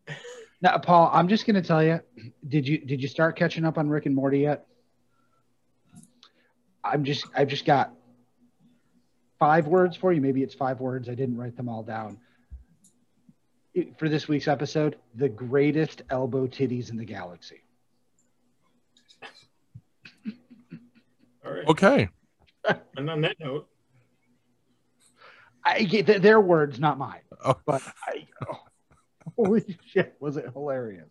[0.61, 1.99] Now, Paul, I'm just going to tell you.
[2.47, 4.65] Did you did you start catching up on Rick and Morty yet?
[6.83, 7.91] I'm just I've just got
[9.39, 10.21] five words for you.
[10.21, 11.09] Maybe it's five words.
[11.09, 12.19] I didn't write them all down.
[13.73, 17.61] It- for this week's episode, the greatest elbow titties in the galaxy.
[21.45, 21.67] All right.
[21.67, 22.09] Okay.
[22.95, 23.67] And on that note,
[25.65, 27.21] I get th- their words, not mine.
[27.43, 27.55] Oh.
[27.65, 28.59] But I, oh,
[29.35, 31.09] holy shit, was it hilarious?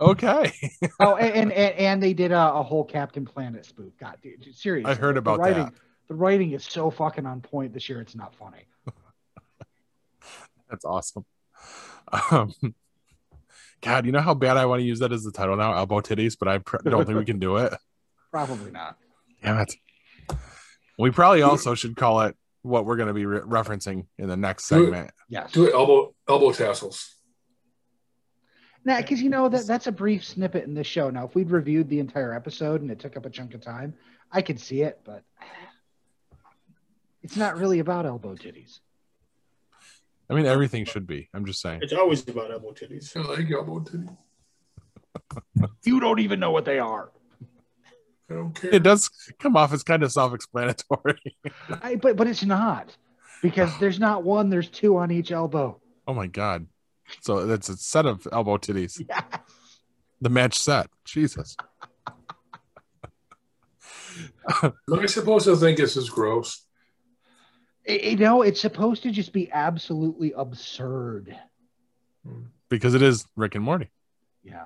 [0.00, 0.52] Okay.
[1.00, 3.92] Oh, and and, and, they did a, a whole Captain Planet spoof.
[3.98, 4.90] God, dude, seriously.
[4.90, 5.74] I heard about the writing, that.
[6.08, 8.00] The writing is so fucking on point this year.
[8.00, 8.66] It's not funny.
[10.70, 11.24] That's awesome.
[12.30, 12.52] Um,
[13.80, 16.00] God, you know how bad I want to use that as the title now, elbow
[16.00, 17.74] titties, but I pr- don't think we can do it.
[18.30, 18.96] Probably not.
[19.42, 19.74] Damn it.
[20.98, 24.36] We probably also should call it what we're going to be re- referencing in the
[24.36, 24.84] next Do it.
[24.86, 25.10] segment.
[25.28, 25.52] Yes.
[25.52, 27.14] Do it elbow elbow tassels.
[28.84, 31.08] Now, because you know that that's a brief snippet in this show.
[31.10, 33.94] Now, if we'd reviewed the entire episode and it took up a chunk of time,
[34.32, 35.22] I could see it, but
[37.22, 38.80] it's not really about elbow titties.
[40.28, 41.28] I mean, everything should be.
[41.34, 41.80] I'm just saying.
[41.82, 43.16] it's always about elbow titties.
[43.16, 44.16] I like elbow titties.
[45.84, 47.12] You don't even know what they are.
[48.30, 48.74] I don't care.
[48.74, 51.20] It does come off as kind of self explanatory.
[51.82, 52.96] I, but but it's not
[53.42, 54.50] because there's not one.
[54.50, 55.80] There's two on each elbow.
[56.06, 56.66] oh my God.
[57.20, 59.04] So that's a set of elbow titties.
[59.08, 59.22] Yes.
[60.20, 60.86] The match set.
[61.04, 61.56] Jesus.
[64.62, 66.64] Am I supposed to think this is gross?
[67.88, 71.36] I- You know, it's supposed to just be absolutely absurd.
[72.26, 72.42] Hmm.
[72.68, 73.90] Because it is Rick and Morty.
[74.44, 74.52] Yeah.
[74.52, 74.64] Yeah.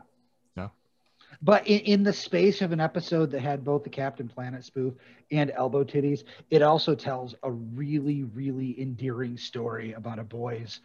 [1.43, 4.95] But in, in the space of an episode that had both the Captain Planet spoof
[5.30, 10.80] and elbow titties, it also tells a really, really endearing story about a boy's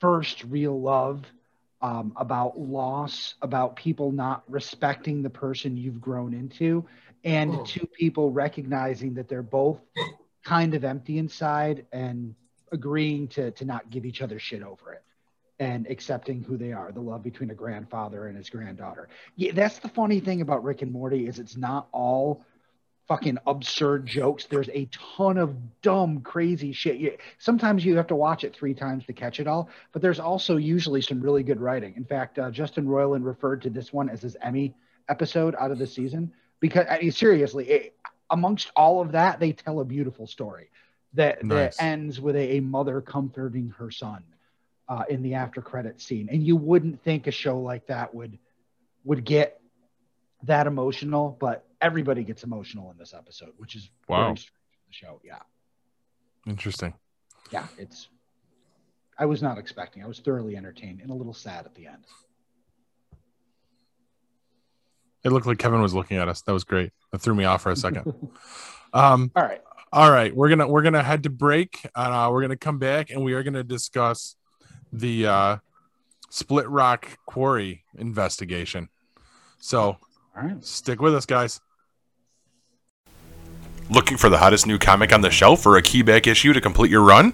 [0.00, 1.24] first real love,
[1.80, 6.84] um, about loss, about people not respecting the person you've grown into,
[7.24, 7.64] and Oh.
[7.64, 9.80] two people recognizing that they're both
[10.44, 12.34] kind of empty inside and
[12.70, 15.02] agreeing to to not give each other shit over it.
[15.60, 19.08] And accepting who they are, the love between a grandfather and his granddaughter.
[19.36, 22.44] Yeah, that's the funny thing about Rick and Morty is it's not all
[23.08, 24.44] fucking absurd jokes.
[24.44, 26.96] There's a ton of dumb, crazy shit.
[26.98, 30.20] You, sometimes you have to watch it three times to catch it all, but there's
[30.20, 31.94] also usually some really good writing.
[31.96, 34.74] In fact, uh, Justin Roiland referred to this one as his Emmy
[35.08, 36.30] episode out of the season
[36.60, 37.96] because, I mean, seriously, it,
[38.30, 40.70] amongst all of that, they tell a beautiful story
[41.14, 41.78] that, Nice.
[41.78, 44.22] that ends with a, a mother comforting her son
[44.88, 46.28] uh, in the after credit scene.
[46.30, 48.38] And you wouldn't think a show like that would
[49.04, 49.60] would get
[50.44, 54.24] that emotional, but everybody gets emotional in this episode, which is Wow.
[54.26, 55.20] very strange for the show.
[55.24, 55.38] Yeah,
[56.46, 56.94] Interesting.
[57.50, 58.08] yeah, it's.
[59.20, 60.02] I was not expecting.
[60.04, 62.04] I was thoroughly entertained and a little sad at the end.
[65.24, 66.42] It looked like Kevin was looking at us.
[66.42, 66.92] That was great.
[67.10, 68.04] That threw me off for a second.
[68.92, 69.60] um, All right,
[69.92, 71.80] all right, we're gonna we're gonna head to break.
[71.94, 74.36] Uh, we're gonna come back and we are gonna discuss
[74.92, 75.56] the uh,
[76.30, 78.88] Split Rock Quarry investigation.
[79.60, 79.98] So
[80.36, 80.64] all right.
[80.64, 81.60] stick with us, guys.
[83.90, 86.60] Looking for the hottest new comic on the shelf or a key back issue to
[86.60, 87.32] complete your run?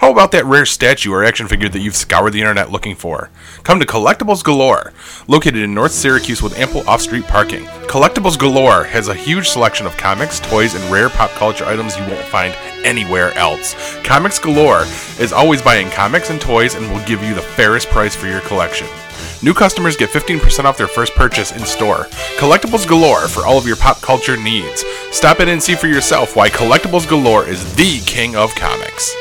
[0.00, 3.28] How about that rare statue or action figure that you've scoured the internet looking for?
[3.64, 4.94] Come to Collectibles Galore,
[5.28, 7.64] located in North Syracuse with ample off street parking.
[7.84, 12.02] Collectibles Galore has a huge selection of comics, toys, and rare pop culture items you
[12.04, 13.74] won't find anywhere else.
[14.02, 14.84] Comics Galore
[15.18, 18.40] is always buying comics and toys and will give you the fairest price for your
[18.40, 18.86] collection.
[19.42, 22.06] New customers get 15% off their first purchase in store.
[22.38, 24.82] Collectibles Galore for all of your pop culture needs.
[25.10, 29.14] Stop in and see for yourself why Collectibles Galore is the king of comics.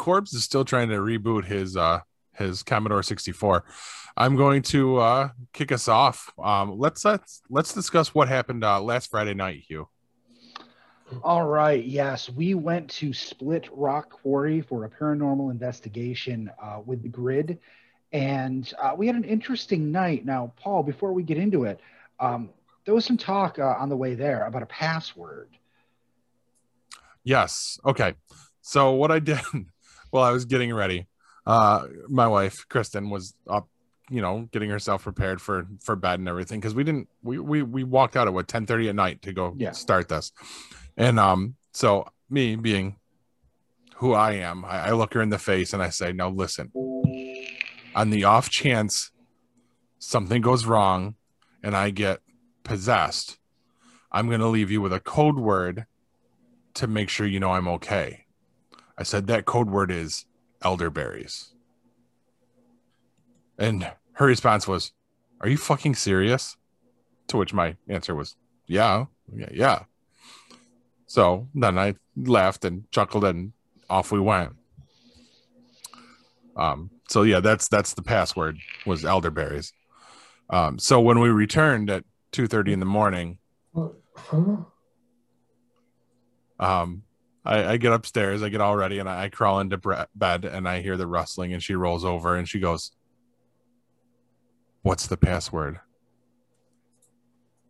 [0.00, 2.00] Corbs is still trying to reboot his uh
[2.32, 3.64] his Commodore 64.
[4.16, 6.32] I'm going to uh kick us off.
[6.42, 9.88] Um let's let's let's discuss what happened uh last Friday night, Hugh.
[11.22, 11.84] All right.
[11.84, 17.58] Yes, we went to Split Rock Quarry for a paranormal investigation uh, with the grid,
[18.12, 20.24] and uh, we had an interesting night.
[20.24, 21.80] Now, Paul, before we get into it,
[22.20, 22.50] um,
[22.84, 25.48] there was some talk uh, on the way there about a password.
[27.24, 27.80] Yes.
[27.84, 28.14] Okay.
[28.62, 29.40] So what I did
[30.10, 31.06] while I was getting ready,
[31.46, 33.68] uh my wife, Kristen, was up,
[34.10, 36.60] you know, getting herself prepared for for bed and everything.
[36.60, 39.32] Cause we didn't we we we walked out at what 10 30 at night to
[39.32, 39.72] go Yeah.
[39.72, 40.32] start this.
[40.96, 42.96] And um, so me being
[43.96, 46.70] who I am, I, I look her in the face and I say, "Now listen,
[47.94, 49.10] on the off chance
[49.98, 51.14] something goes wrong
[51.62, 52.20] and I get
[52.64, 53.38] possessed,
[54.10, 55.86] I'm gonna leave you with a code word
[56.74, 58.24] to make sure you know I'm okay.
[59.00, 60.26] I said that code word is
[60.60, 61.54] elderberries.
[63.58, 64.92] And her response was,
[65.40, 66.58] Are you fucking serious?
[67.28, 68.36] To which my answer was,
[68.66, 69.78] Yeah, yeah, yeah.
[71.06, 73.54] So then I laughed and chuckled and
[73.88, 74.52] off we went.
[76.54, 79.72] Um, so yeah, that's that's the password was elderberries.
[80.50, 83.38] Um, so when we returned at two thirty in the morning,
[86.58, 87.02] um
[87.44, 90.44] I, I get upstairs i get all ready and i, I crawl into bre- bed
[90.44, 92.92] and i hear the rustling and she rolls over and she goes
[94.82, 95.80] what's the password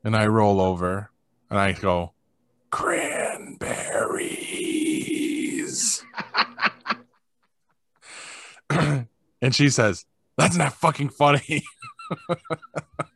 [0.04, 1.10] and i roll over
[1.50, 2.12] and i go
[2.70, 3.60] cranberries
[9.42, 10.04] And she says,
[10.36, 11.62] That's not fucking funny.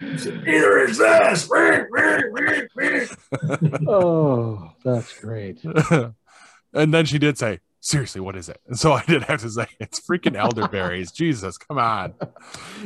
[0.00, 1.48] Neither is this.
[3.86, 5.62] Oh, that's great.
[6.72, 8.60] and then she did say, Seriously, what is it?
[8.66, 11.12] And so I did have to say, It's freaking elderberries.
[11.12, 12.14] Jesus, come on.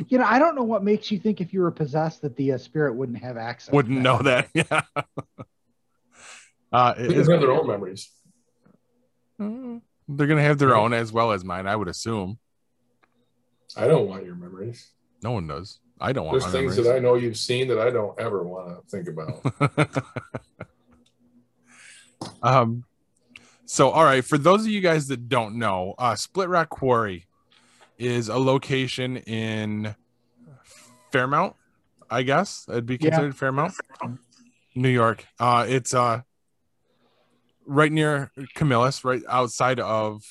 [0.08, 2.52] You know, I don't know what makes you think if you were possessed that the
[2.52, 3.72] uh, spirit wouldn't have access.
[3.72, 4.48] Wouldn't know that.
[4.54, 4.82] Yeah.
[6.72, 8.10] Uh, They have their own memories.
[9.38, 12.38] Mm, they're gonna have their own as well as mine, I would assume.
[13.76, 14.90] I don't want your memories.
[15.22, 15.78] No one does.
[16.02, 16.86] I don't want There's things memories.
[16.86, 20.04] that I know you've seen that I don't ever want to think about.
[22.42, 22.84] um
[23.66, 27.26] so all right for those of you guys that don't know uh split rock quarry
[27.98, 29.94] is a location in
[31.10, 31.54] fairmount
[32.10, 33.10] i guess it'd be Yeah.
[33.10, 33.74] considered fairmount
[34.74, 36.22] new york uh it's uh
[37.66, 40.22] right near camillus right outside of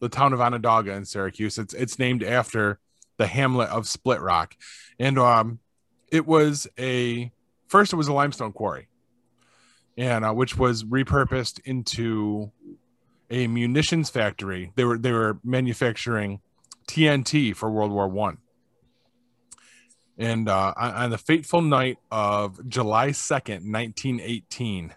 [0.00, 2.78] the town of onondaga in syracuse it's it's named after
[3.18, 4.56] the hamlet of split rock
[4.98, 5.58] and um
[6.10, 7.30] it was a
[7.68, 8.88] first it was a limestone quarry
[9.96, 12.50] and uh, which was repurposed into
[13.30, 14.72] a munitions factory.
[14.74, 16.40] They were they were manufacturing
[16.86, 18.38] TNT for World War One.
[20.18, 24.94] And uh, on, the fateful night of July second, nineteen eighteen,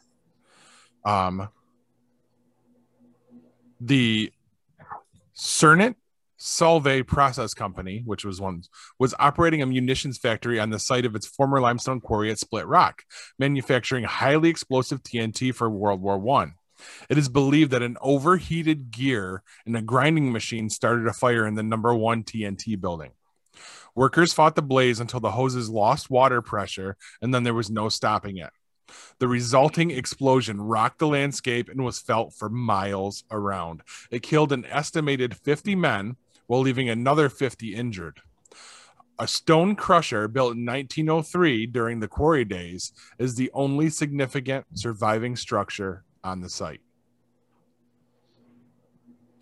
[1.05, 1.49] um,
[3.79, 4.31] the
[5.33, 5.95] Semet
[6.37, 8.63] Solvay Process Company, which was one,
[8.99, 12.67] was operating a munitions factory on the site of its former limestone quarry at Split
[12.67, 13.03] Rock
[13.39, 16.55] manufacturing highly explosive TNT for World War One.
[17.09, 21.55] It is believed that an overheated gear in a grinding machine started a fire in
[21.55, 23.11] the number one TNT building.
[23.95, 27.87] Workers fought the blaze until the hoses lost water pressure and then there was no
[27.87, 28.49] stopping it.
[29.19, 33.81] The resulting explosion rocked the landscape and was felt for miles around.
[34.11, 36.17] It killed an estimated 50 men
[36.47, 38.21] while leaving another 50 injured.
[39.17, 45.35] A stone crusher built in 1903 during the quarry days is the only significant surviving
[45.35, 46.81] structure on the site.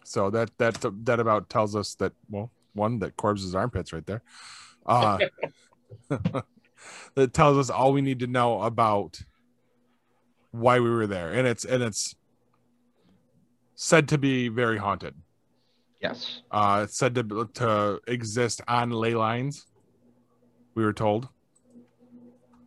[0.03, 4.21] So that that that about tells us that well, one that Corbs' armpits right there.
[4.85, 5.17] Uh,
[7.15, 9.19] that tells us all we need to know about
[10.51, 12.15] why we were there, and it's and it's
[13.75, 15.15] said to be very haunted.
[16.03, 16.41] Yes.
[16.51, 19.65] Uh, it's said to to exist on ley lines.
[20.75, 21.29] We were told.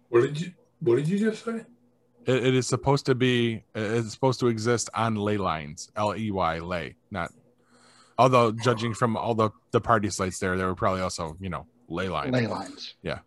[0.09, 1.66] What did you What did you just say?
[2.24, 3.62] It, it is supposed to be.
[3.74, 5.91] It's supposed to exist on ley lines.
[5.97, 7.30] L E Y ley, not.
[8.18, 11.66] Although judging from all the the party sites there, there were probably also you know
[11.89, 12.32] ley lines.
[12.32, 12.95] Ley lines.
[13.03, 13.18] Yeah.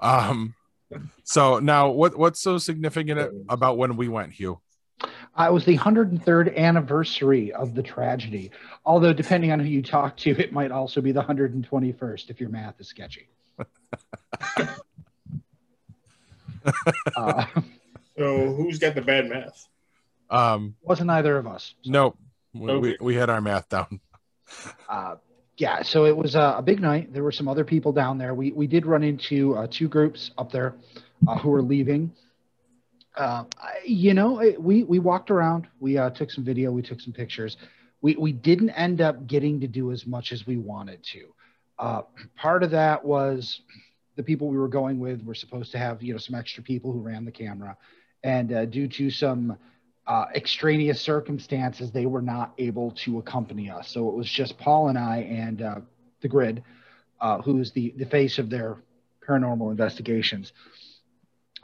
[0.00, 0.54] Um.
[1.22, 4.60] So now, what what's so significant about when we went, Hugh?
[5.36, 8.50] Uh, it was the 103rd anniversary of the tragedy.
[8.84, 12.50] Although, depending on who you talk to, it might also be the 121st if your
[12.50, 13.28] math is sketchy.
[17.16, 17.44] uh,
[18.16, 19.66] So who's got the bad math?
[20.30, 20.74] Um.
[20.82, 21.74] wasn't either of us.
[21.84, 22.16] Nope.
[22.54, 22.96] We, we, Okay.
[23.00, 24.00] we had our math down.
[24.88, 25.16] uh,
[25.56, 27.12] yeah, so it was uh, a big night.
[27.12, 28.34] There were some other people down there.
[28.34, 30.74] We we did run into uh, two groups up there
[31.28, 32.12] uh, who were leaving.
[33.16, 33.44] Uh,
[33.84, 35.68] you know, we we walked around.
[35.78, 36.72] We uh, took some video.
[36.72, 37.56] We took some pictures.
[38.00, 41.34] We we didn't end up getting to do as much as we wanted to.
[41.78, 42.02] Uh,
[42.36, 43.60] part of that was
[44.16, 46.92] the people we were going with were supposed to have you know some extra people
[46.92, 47.76] who ran the camera,
[48.24, 49.56] and uh, due to some
[50.08, 53.88] uh, extraneous circumstances, they were not able to accompany us.
[53.88, 55.80] So it was just Paul and I and uh,
[56.20, 56.62] the grid,
[57.44, 58.76] who's the, the face of their
[59.26, 60.52] paranormal investigations.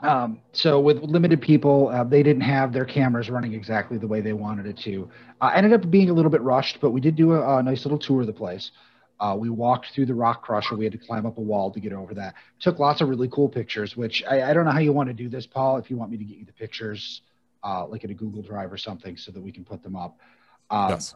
[0.01, 4.21] Um, so with limited people, uh, they didn't have their cameras running exactly the way
[4.21, 5.09] they wanted it to.
[5.39, 7.85] Uh, ended up being a little bit rushed, but we did do a, a nice
[7.85, 8.71] little tour of the place.
[9.19, 10.75] Uh, we walked through the rock crusher.
[10.75, 12.33] We had to climb up a wall to get over that.
[12.59, 15.13] Took lots of really cool pictures, which I, I don't know how you want to
[15.13, 15.77] do this, Paul.
[15.77, 17.21] If you want me to get you the pictures,
[17.63, 20.17] uh, like in a Google Drive or something, so that we can put them up.
[20.71, 21.13] Um, Yes.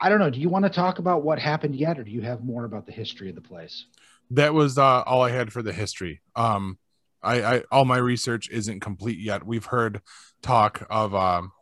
[0.00, 0.30] I don't know.
[0.30, 2.86] Do you want to talk about what happened yet, or do you have more about
[2.86, 3.86] the history of the place?
[4.32, 6.20] That was uh, all I had for the history.
[6.34, 6.76] Um,
[7.22, 9.46] I, I all my research isn't complete yet.
[9.46, 10.00] We've heard
[10.42, 11.52] talk of um,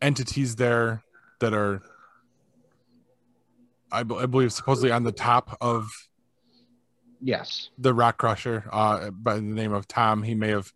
[0.00, 1.02] entities there
[1.40, 1.82] that are,
[3.92, 5.90] I, believe, supposedly on the top of
[7.22, 7.68] Yes.
[7.76, 10.22] the rock crusher uh, by the name of Tom.
[10.22, 10.72] He may have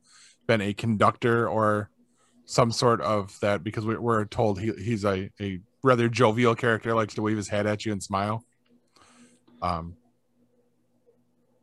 [0.47, 1.91] been a conductor or
[2.45, 6.95] some sort of that because we, we're told he, he's a, a rather jovial character,
[6.95, 8.45] likes to wave his hat at you and smile.
[9.63, 9.97] Um,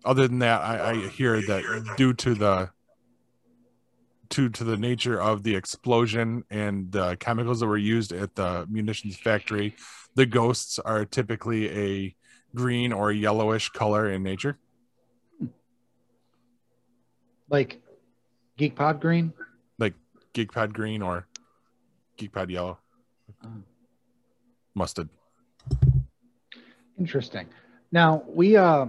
[0.06, 2.70] other than that, I, I hear that due to the
[4.30, 8.66] to to the nature of the explosion and the chemicals that were used at the
[8.70, 9.76] munitions factory,
[10.16, 12.16] the ghosts are typically a
[12.56, 14.58] green or yellowish color in nature.
[17.49, 17.82] Like
[18.58, 19.34] Geek Pod Green.
[19.78, 19.93] Like
[20.34, 21.28] GeekPod green or
[22.18, 22.80] GeekPod yellow.
[24.74, 25.10] Mustard.
[26.97, 27.47] Interesting.
[27.91, 28.88] Now we uh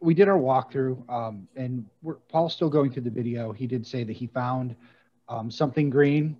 [0.00, 3.52] we did our walkthrough, um, and we're, Paul's still going through the video.
[3.52, 4.74] He did say that he found
[5.28, 6.36] um, something green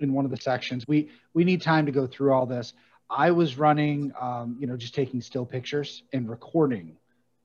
[0.00, 0.86] in one of the sections.
[0.86, 2.74] We we need time to go through all this.
[3.08, 6.96] I was running, um, you know, just taking still pictures and recording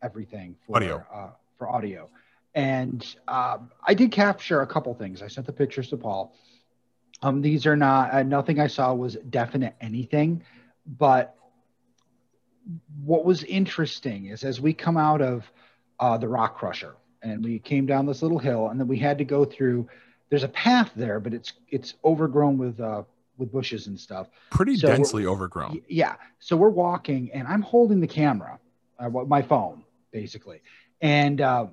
[0.01, 1.05] everything for Audio.
[1.13, 2.09] Uh, for audio,
[2.55, 5.21] and um, I did capture a couple things.
[5.21, 6.35] I sent the pictures to Paul.
[7.21, 10.43] Um, these are not uh, nothing I saw was definite anything,
[10.97, 11.35] but
[13.03, 15.51] what was interesting is as we come out of
[15.99, 19.17] uh, the rock crusher and we came down this little hill and then we had
[19.17, 19.87] to go through
[20.29, 23.03] there's a path there but it's it's overgrown with uh
[23.37, 24.27] with bushes and stuff.
[24.51, 25.81] Pretty So densely overgrown.
[25.87, 26.15] Yeah.
[26.39, 28.59] So we're walking and i'm holding the camera
[28.99, 30.61] uh, my phone basically.
[31.01, 31.67] And uh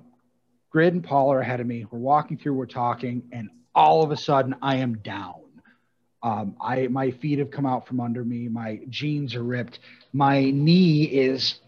[0.71, 1.85] grid and paul are ahead of me.
[1.89, 5.35] We're walking through we're talking and all of a sudden i am down
[6.21, 8.47] um, I my feet have come out from under me.
[8.49, 9.79] My jeans are ripped.
[10.11, 11.59] My knee is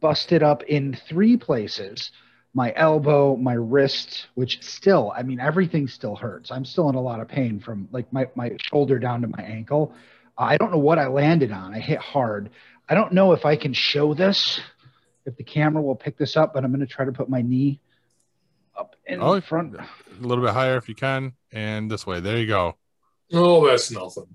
[0.00, 2.10] busted up in three places.
[2.56, 6.52] My elbow, my wrist, which still, I mean, everything still hurts.
[6.52, 9.42] I'm still in a lot of pain from like my, my shoulder down to my
[9.42, 9.92] ankle.
[10.38, 11.74] I don't know what I landed on.
[11.74, 12.50] I hit hard.
[12.88, 14.60] I don't know if I can show this,
[15.26, 17.42] if the camera will pick this up, but I'm going to try to put my
[17.42, 17.80] knee
[18.76, 19.74] up in front.
[19.74, 19.86] A
[20.20, 22.20] little bit higher if you can, and this way.
[22.20, 22.76] There you go.
[23.34, 24.26] Oh, that's nothing.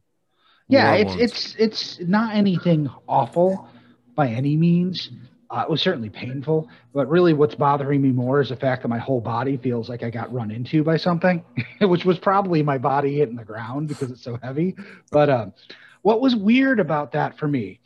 [0.68, 1.22] yeah War it's wounds.
[1.24, 3.68] it's it's not anything awful
[4.16, 5.10] by any means
[5.52, 8.88] uh, it was certainly painful but really what's bothering me more is the fact that
[8.90, 11.44] my whole body feels like i got run into by something
[11.82, 14.76] which was probably my body hitting the ground because it's so heavy
[15.12, 15.54] but um,
[16.04, 17.80] what was weird about that for me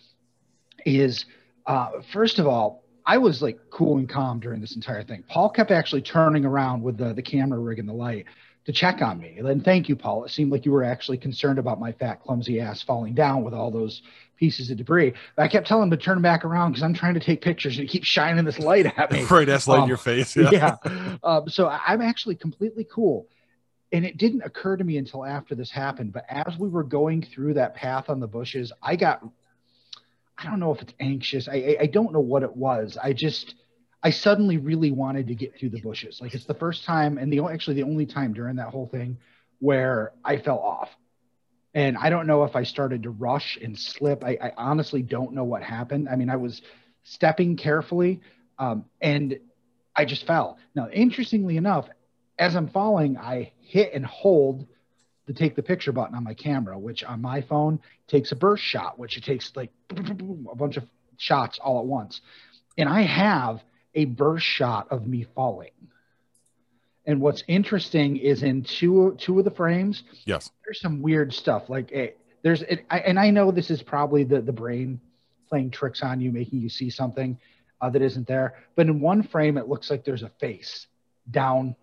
[0.86, 1.26] is
[1.68, 5.49] uh, first of all i was like cool and calm during this entire thing paul
[5.49, 8.26] kept actually turning around with the, the camera rig and the light
[8.66, 9.38] to check on me.
[9.39, 10.24] And thank you, Paul.
[10.26, 13.53] It seemed like you were actually concerned about my fat, clumsy ass falling down with
[13.53, 14.01] all those
[14.38, 15.14] pieces of debris.
[15.36, 17.78] But I kept telling him to turn back around because I'm trying to take pictures
[17.78, 19.26] and he keeps shining this light at me.
[19.30, 20.36] Right, that's light in Um, your face.
[20.36, 20.49] yeah.
[20.51, 21.18] Yeah.
[21.24, 23.28] Um, so I'm actually completely cool.
[23.91, 26.14] And it didn't occur to me until after this happened.
[26.14, 29.24] But as we were going through that path on the bushes, I got,
[30.38, 31.47] I don't know if it's anxious.
[31.47, 32.97] I, I, I don't know what it was.
[33.01, 33.53] I just,
[34.04, 36.20] I suddenly really wanted to get through the bushes.
[36.22, 39.18] Like it's the first time, and the actually the only time during that whole thing
[39.60, 40.89] where I fell off.
[41.74, 44.24] And I don't know if I started to rush and slip.
[44.24, 46.10] I, I honestly don't know what happened.
[46.10, 46.62] I mean, I was
[47.04, 48.22] stepping carefully,
[48.60, 49.39] um, and
[49.95, 50.58] I just fell.
[50.76, 51.88] Now, interestingly enough,
[52.38, 54.68] as I'm falling, I hit and hold
[55.26, 58.64] the take the picture button on my camera, which on my phone takes a burst
[58.64, 60.84] shot, which it takes like a bunch of
[61.18, 62.22] shots all at once.
[62.78, 63.64] And I have
[63.96, 65.72] a burst shot of me falling.
[67.06, 70.50] And what's interesting is in two two of the frames, Yes.
[70.66, 71.70] there's some weird stuff.
[71.70, 75.02] Like it, there's, it, I, and I know this is probably the the brain
[75.50, 77.38] playing tricks on you, making you see something
[77.82, 78.56] uh, that isn't there.
[78.76, 80.88] But in one frame, it looks like there's a face
[81.30, 81.76] down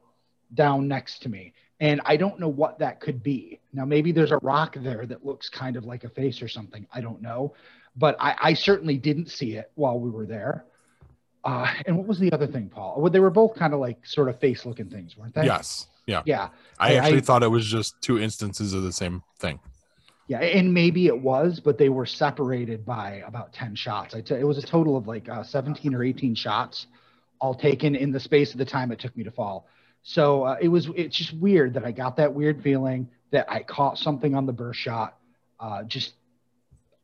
[0.54, 3.60] down next to me, and I don't know what that could be.
[3.74, 6.86] Now maybe there's a rock there that looks kind of like a face or something.
[6.94, 7.54] I don't know,
[7.94, 10.64] but I, I certainly didn't see it while we were there.
[11.44, 13.00] Uh, and what was the other thing, Paul?
[13.00, 15.44] Well, they were both kind of like sort of face looking things, weren't they?
[15.44, 15.86] Yes.
[16.06, 16.22] Yeah.
[16.26, 16.48] Yeah.
[16.78, 19.58] I I- actually I- thought it was just two instances of the same thing.
[20.26, 24.14] Yeah, and maybe it was, but they were separated by about 10 shots.
[24.14, 26.86] I t- it was a total of like uh, 17 or 18 shots,
[27.40, 29.66] all taken in the space of the time it took me to fall.
[30.04, 33.64] So uh, it was, it's just weird that I got that weird feeling that I
[33.64, 35.16] caught something on the burst shot.
[35.58, 36.12] Uh, just,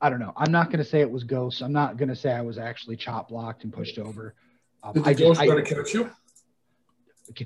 [0.00, 0.32] I don't know.
[0.36, 1.62] I'm not going to say it was ghosts.
[1.62, 4.34] I'm not going to say I was actually chop blocked and pushed over.
[4.82, 6.10] Um, Did the I just, ghost I- try to catch you?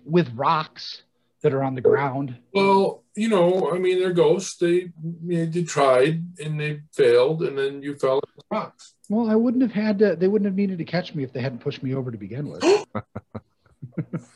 [0.05, 1.03] with rocks
[1.43, 2.37] that are on the ground.
[2.53, 4.57] Well, you know, I mean, they're ghosts.
[4.59, 8.93] They, they tried and they failed, and then you fell in the rocks.
[9.09, 11.41] Well, I wouldn't have had to, they wouldn't have needed to catch me if they
[11.41, 12.63] hadn't pushed me over to begin with.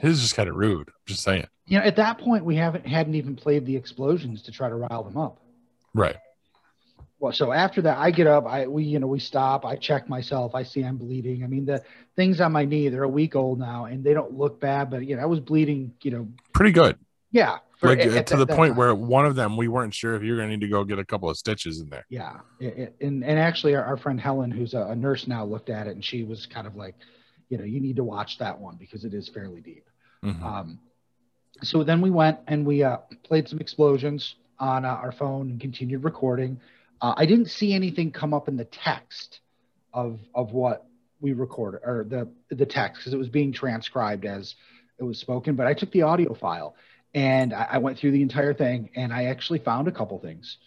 [0.00, 0.88] His is just kind of rude.
[0.88, 1.46] I'm just saying.
[1.66, 4.74] you know, at that point, we haven't hadn't even played the explosions to try to
[4.74, 5.40] rile them up.
[5.94, 6.16] Right.
[7.20, 8.44] Well, so after that, I get up.
[8.46, 9.64] I we you know we stop.
[9.64, 10.54] I check myself.
[10.54, 11.44] I see I'm bleeding.
[11.44, 11.82] I mean, the
[12.16, 14.90] things on my knee they're a week old now, and they don't look bad.
[14.90, 15.94] But you know, I was bleeding.
[16.02, 16.98] You know, Pretty good.
[17.30, 18.78] yeah, for- Like at- uh, at to the that point time.
[18.78, 20.98] where one of them we weren't sure if you're going to need to go get
[20.98, 22.04] a couple of stitches in there.
[22.10, 25.44] yeah, it- it- and and actually, our, our friend Helen, who's a, a nurse now,
[25.44, 26.96] looked at it, and she was kind of like,
[27.48, 29.88] you know, you need to watch that one because it is fairly deep.
[30.24, 30.42] Mhm.
[30.42, 30.78] Um,
[31.62, 35.60] so then we went and we uh, played some explosions on uh, our phone and
[35.60, 36.60] continued recording.
[37.00, 39.40] Uh, I didn't see anything come up in the text
[39.92, 40.86] of of what
[41.20, 44.54] we recorded or the the text because it was being transcribed as
[44.98, 45.54] it was spoken.
[45.56, 46.76] But I took the audio file
[47.14, 50.58] and I, I went through the entire thing and I actually found a couple things.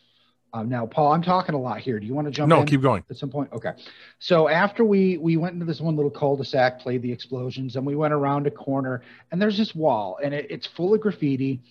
[0.54, 2.00] Um, now, Paul, I'm talking a lot here.
[2.00, 2.68] Do you want to jump No, in?
[2.68, 3.04] keep going.
[3.10, 3.72] at some point okay
[4.20, 7.96] so after we we went into this one little cul-de-sac played the explosions and we
[7.96, 9.02] went around a corner
[9.32, 11.62] and there's this wall and it, it's full of graffiti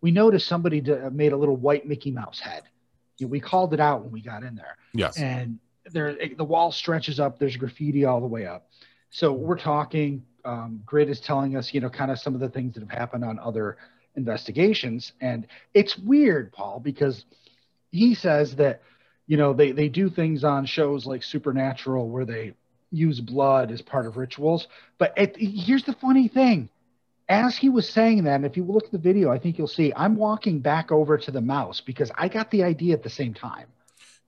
[0.00, 2.62] we noticed somebody d- made a little white mickey mouse head
[3.26, 4.76] we called it out when we got in there.
[4.94, 5.18] Yes.
[5.18, 5.58] and
[5.90, 7.38] there it- the wall stretches up.
[7.38, 8.68] There's graffiti all the way up.
[9.10, 12.48] So we're talking um, grid is telling us you know kind of some of the
[12.48, 13.76] things that have happened on other
[14.16, 15.12] investigations.
[15.20, 17.24] And it's weird paul because
[17.90, 18.82] he says that
[19.26, 22.54] you know they they do things on shows like supernatural where they
[22.90, 24.68] use blood as part of rituals.
[24.98, 26.68] But it, here's the funny thing
[27.32, 29.66] as he was saying that and if you look at the video i think you'll
[29.66, 33.10] see i'm walking back over to the mouse because i got the idea at the
[33.10, 33.66] same time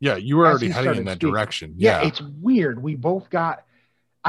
[0.00, 1.30] Yeah, you were already he heading in that speaking.
[1.32, 1.74] direction.
[1.76, 2.08] yeah, Yeah.
[2.08, 2.76] it's weird.
[2.82, 3.64] We both got.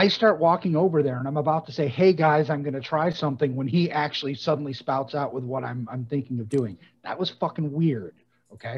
[0.03, 2.87] I start walking over there, and I'm about to say, "Hey guys, I'm going to
[2.93, 6.77] try something." When he actually suddenly spouts out with what I'm I'm thinking of doing.
[7.03, 8.13] That was fucking weird.
[8.53, 8.77] Okay,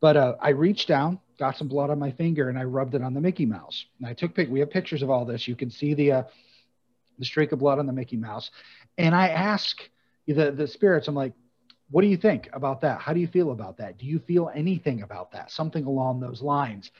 [0.00, 3.02] but uh, I reached down, got some blood on my finger, and I rubbed it
[3.02, 3.86] on the Mickey Mouse.
[3.98, 4.48] And I took pic.
[4.50, 5.48] We have pictures of all this.
[5.48, 6.22] You can see the uh,
[7.18, 8.50] the streak of blood on the Mickey Mouse.
[8.98, 9.88] And I ask
[10.26, 11.08] the the spirits.
[11.08, 11.32] I'm like,
[11.90, 13.00] what do you think about that?
[13.00, 13.96] How do you feel about that?
[13.98, 15.50] Do you feel anything about that?
[15.50, 16.90] Something along those lines.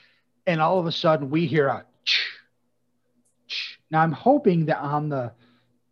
[0.47, 2.25] And all of a sudden we hear a ch,
[3.49, 3.79] ch.
[3.91, 5.33] Now I'm hoping that on the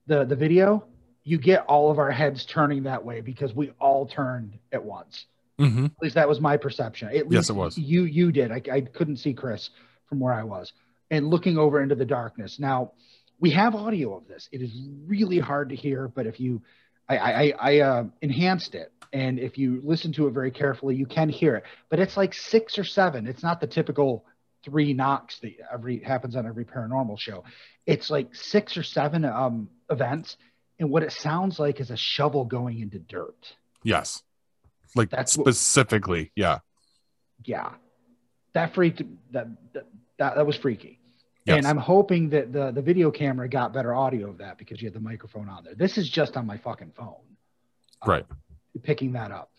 [0.06, 0.86] the the video
[1.24, 5.26] you get all of our heads turning that way because we all turned at once.
[5.58, 5.86] Mm-hmm.
[5.86, 7.08] At least that was my perception.
[7.08, 7.76] At least Yes, it was.
[7.76, 8.52] You you did.
[8.52, 9.70] I, I couldn't see Chris
[10.08, 10.72] from where I was,
[11.10, 12.58] and looking over into the darkness.
[12.60, 12.92] Now
[13.38, 14.48] we have audio of this.
[14.52, 14.70] It is
[15.06, 16.62] really hard to hear, but if you,
[17.08, 21.06] I I, I uh, enhanced it, and if you listen to it very carefully, you
[21.06, 21.64] can hear it.
[21.88, 23.26] But it's like six or seven.
[23.26, 24.24] It's not the typical
[24.64, 27.44] three knocks that every happens on every paranormal show.
[27.86, 30.36] It's like six or seven um, events,
[30.78, 33.54] and what it sounds like is a shovel going into dirt.
[33.82, 34.22] Yes.
[34.94, 36.32] Like That's what- specifically.
[36.34, 36.60] Yeah.
[37.44, 37.70] yeah
[38.54, 39.02] that freaked
[39.32, 39.86] that that,
[40.18, 40.98] that, that was freaky
[41.46, 41.58] Yes.
[41.58, 44.86] and i'm hoping that the the video camera got better audio of that because you
[44.86, 47.14] had the microphone on there this is just on my fucking phone
[48.02, 48.26] uh, Right.
[48.82, 49.50] picking that up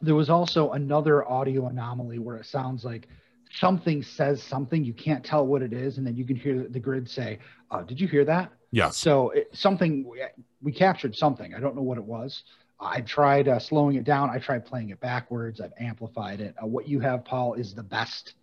[0.00, 3.08] there was also another audio anomaly where it sounds like
[3.52, 6.80] something says something you can't tell what it is and then you can hear the
[6.80, 7.38] grid say
[7.70, 8.96] uh, did you hear that Yes.
[8.96, 10.22] so it, something we,
[10.62, 11.54] we captured something.
[11.54, 12.44] I don't know what it was.
[12.78, 14.30] I tried uh, slowing it down.
[14.30, 15.60] I tried playing it backwards.
[15.60, 16.54] I've amplified it.
[16.62, 18.34] Uh, what you have, Paul, is the best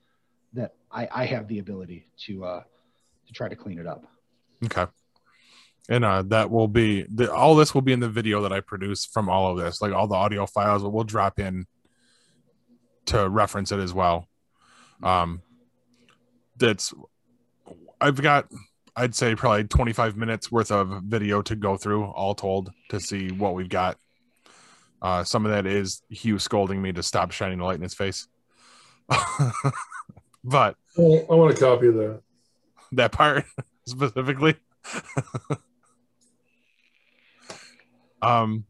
[0.53, 2.63] that I, I have the ability to uh,
[3.27, 4.05] to try to clean it up.
[4.65, 4.85] Okay.
[5.89, 8.59] And uh, that will be the, all this will be in the video that I
[8.59, 10.83] produce from all of this, like all the audio files.
[10.83, 11.65] We'll drop in
[13.05, 14.27] to reference it as well.
[15.01, 15.41] Um,
[16.57, 16.93] that's
[18.01, 18.47] I've got
[18.95, 23.29] I'd say probably 25 minutes worth of video to go through, all told, to see
[23.29, 23.97] what we've got.
[25.01, 27.93] Uh, some of that is Hugh scolding me to stop shining the light in his
[27.93, 28.27] face.
[30.47, 32.21] but Well, I want a copy of that.
[32.93, 33.45] that part
[33.85, 34.55] specifically.
[38.21, 38.65] um,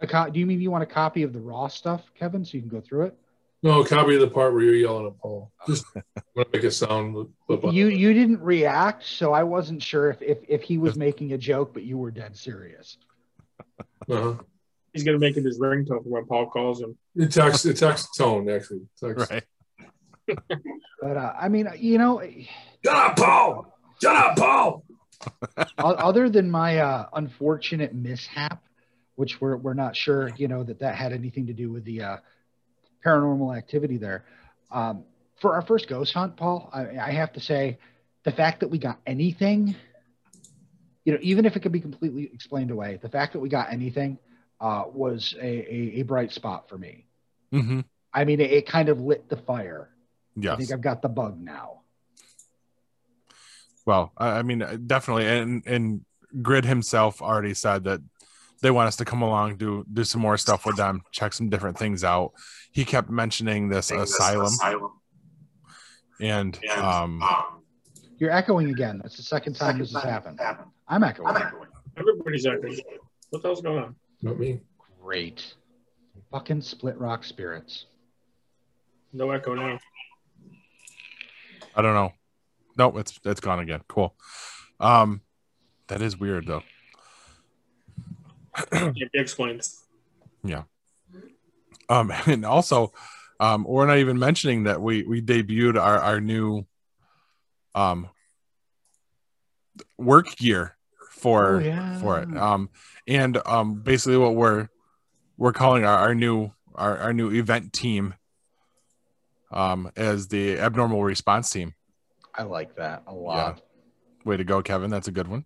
[0.00, 2.56] A co- do you mean you want a copy of the raw stuff, Kevin, so
[2.56, 3.16] you can go through it?
[3.62, 5.52] No, a copy of the part where you're yelling at Paul.
[5.66, 5.84] Just
[6.34, 7.28] want to make a sound
[7.72, 11.38] You you didn't react, so I wasn't sure if if, if he was making a
[11.38, 12.96] joke, but you were dead serious.
[14.08, 14.34] Uh-huh.
[14.94, 16.96] He's gonna make it his ringtone for when Paul calls him.
[17.14, 18.80] It text, it text tone actually.
[18.98, 19.30] Text.
[19.30, 19.44] right.
[20.26, 22.22] But uh, I mean, you know,
[22.84, 23.74] Shut up, Paul.
[24.02, 24.84] Shut up, Paul.
[25.78, 28.62] Other than my uh, unfortunate mishap,
[29.16, 32.02] which we're, we're not sure, you know, that that had anything to do with the
[32.02, 32.16] uh,
[33.04, 34.24] paranormal activity there.
[34.70, 35.04] Um,
[35.42, 37.78] for our first ghost hunt, Paul, I, I have to say
[38.24, 39.74] the fact that we got anything,
[41.04, 43.72] you know, even if it could be completely explained away, the fact that we got
[43.72, 44.18] anything
[44.58, 47.04] uh, was a, a, a bright spot for me.
[47.52, 47.80] Mm-hmm.
[48.12, 49.89] I mean, it, it kind of lit the fire.
[50.48, 51.80] I think I've got the bug now.
[53.86, 56.04] Well, I, I mean, definitely, and and
[56.42, 58.00] Grid himself already said that
[58.62, 61.48] they want us to come along, do do some more stuff with them, check some
[61.48, 62.32] different things out.
[62.72, 64.52] He kept mentioning this asylum,
[66.20, 67.22] and um,
[68.18, 69.00] You're echoing again.
[69.02, 70.38] That's the second time this has happened.
[70.86, 71.34] I'm echoing.
[71.96, 72.78] Everybody's echoing.
[73.30, 73.96] What the hell's going on?
[74.22, 74.60] Not me.
[75.02, 75.54] Great.
[76.30, 77.86] Fucking split rock spirits.
[79.12, 79.78] No echo now.
[81.80, 82.12] I don't know.
[82.76, 83.80] No, it's it's gone again.
[83.88, 84.14] Cool.
[84.78, 85.22] Um,
[85.88, 86.62] that is weird though.
[88.72, 89.62] Like you explained.
[91.88, 92.92] Um, and also,
[93.40, 96.66] um, we're not even mentioning that we we debuted our our new
[97.74, 98.08] um
[99.98, 100.76] work gear
[101.10, 101.98] for Oh, yeah.
[101.98, 102.36] for it.
[102.36, 102.70] Um,
[103.06, 104.68] and um, basically what we're
[105.36, 108.14] we're calling our, our new our, our new event team
[109.50, 111.74] um as the abnormal response team.
[112.34, 113.60] I like that a lot.
[114.24, 114.90] Way to go, Kevin.
[114.90, 115.44] That's a good one.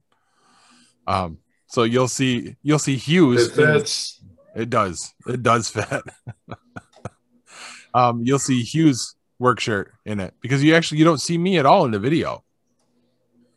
[1.06, 3.48] Um, so you'll see you'll see Hugh's.
[3.48, 4.20] It fits.
[4.54, 5.14] It does.
[5.26, 6.02] It does fit.
[7.94, 11.58] um, you'll see Hugh's work shirt in it because you actually you don't see me
[11.58, 12.44] at all in the video.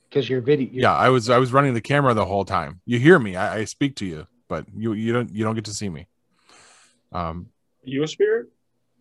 [0.10, 2.82] Because your video, Yeah, I was I was running the camera the whole time.
[2.86, 3.36] You hear me.
[3.36, 6.08] I, I speak to you, but you you don't you don't get to see me.
[7.12, 7.48] Um,
[7.84, 8.48] You a spirit?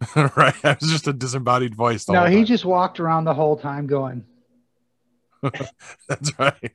[0.16, 0.64] right.
[0.64, 2.09] I was just a disembodied voice.
[2.09, 2.44] No, he time.
[2.44, 4.24] just walked around the whole time going,
[6.09, 6.73] That's right.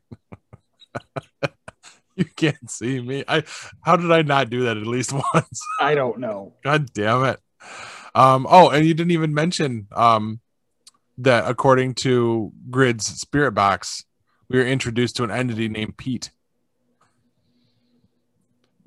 [2.15, 3.23] you can't see me.
[3.27, 3.43] I
[3.81, 5.61] how did I not do that at least once?
[5.79, 6.53] I don't know.
[6.63, 7.39] God damn it.
[8.13, 10.41] Um, oh, and you didn't even mention um,
[11.17, 14.05] that according to Grid's spirit box,
[14.49, 16.31] we were introduced to an entity named Pete.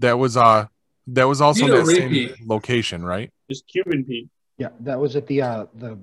[0.01, 0.67] That was uh
[1.09, 2.47] that was also in Pete or that same repeat?
[2.47, 3.31] location, right?
[3.51, 4.29] Just Cuban Pete.
[4.59, 5.99] Yeah, that was at the uh, the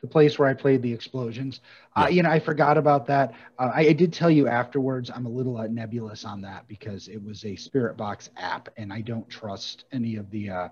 [0.00, 1.60] the place where I played the explosions.
[1.94, 3.34] Uh, you know, I forgot about that.
[3.58, 5.10] Uh, I, I did tell you afterwards.
[5.14, 8.92] I'm a little uh, nebulous on that because it was a spirit box app, and
[8.92, 10.68] I don't trust any of the uh,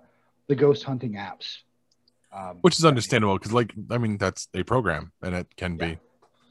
[0.46, 1.58] the ghost hunting apps.
[2.32, 5.86] Um, Which is understandable because, like, I mean, that's a program and it can be
[5.86, 5.98] and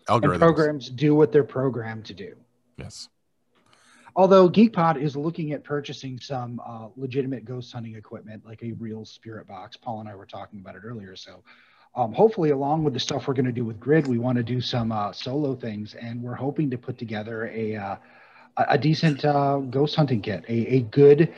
[0.08, 0.40] algorithms.
[0.40, 2.36] programs do what they're programmed to do.
[2.78, 3.10] Yes.
[4.18, 9.06] Although GeekPod is looking at purchasing some uh, legitimate ghost hunting equipment, like a real
[9.06, 9.78] spirit box.
[9.78, 11.16] Paul and I were talking about it earlier.
[11.16, 11.44] So,
[11.96, 14.44] um, hopefully, along with the stuff we're going to do with Grid, we want to
[14.44, 17.96] do some uh, solo things, and we're hoping to put together a uh,
[18.58, 21.32] a decent uh, ghost hunting kit, a, a good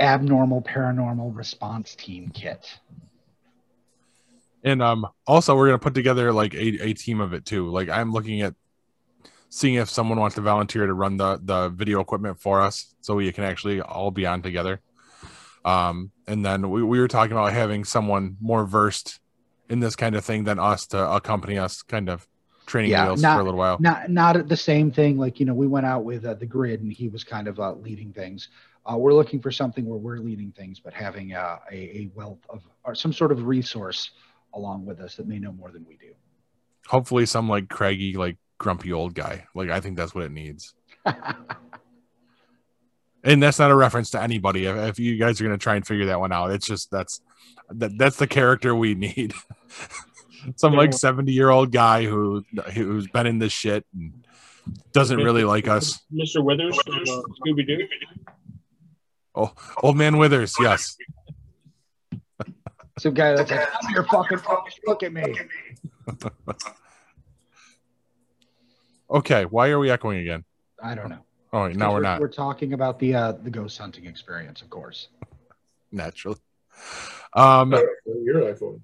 [0.00, 2.80] abnormal paranormal response team kit.
[4.64, 7.68] And um also we're gonna put together like a, a team of it too.
[7.68, 8.54] Like I'm looking at
[9.54, 13.14] seeing if someone wants to volunteer to run the the video equipment for us so
[13.16, 14.80] we can actually all be on together.
[15.64, 19.20] Um and then we, we were talking about having someone more versed
[19.68, 22.26] in this kind of thing than us to accompany us kind of
[22.66, 23.76] training Yeah, wheels not- for a little while.
[23.78, 26.80] not not the same thing like you know we went out with uh, the grid
[26.80, 28.48] and he was kind of uh, leading things
[28.90, 32.38] uh, we're looking for something where we're leading things but having uh, a, a wealth
[32.48, 34.12] of or some sort of resource
[34.54, 36.12] along with us that may know more than we do
[36.88, 39.46] Hopefully some like craggy, like grumpy old guy.
[39.54, 40.72] Like I think that's what it needs.
[43.24, 45.76] and that's not a reference to anybody if, if you guys are going to try
[45.76, 47.20] and figure that one out it's just that's
[47.70, 49.34] that, that's the character we need
[50.56, 54.26] some like 70 year old guy who who's been in this shit and
[54.92, 56.42] doesn't really like us Mr.
[56.42, 57.86] Withers from uh, Scooby Doo.
[59.34, 59.52] oh
[59.82, 60.96] old man withers yes
[62.98, 65.36] some guy that's like i'm your fucking folks look at me
[69.12, 70.44] okay why are we echoing again
[70.82, 71.18] i don't know
[71.52, 74.70] oh wait, now we're not we're talking about the uh, the ghost hunting experience of
[74.70, 75.08] course
[75.90, 76.38] naturally
[77.34, 77.72] um
[78.24, 78.80] Your iPhone.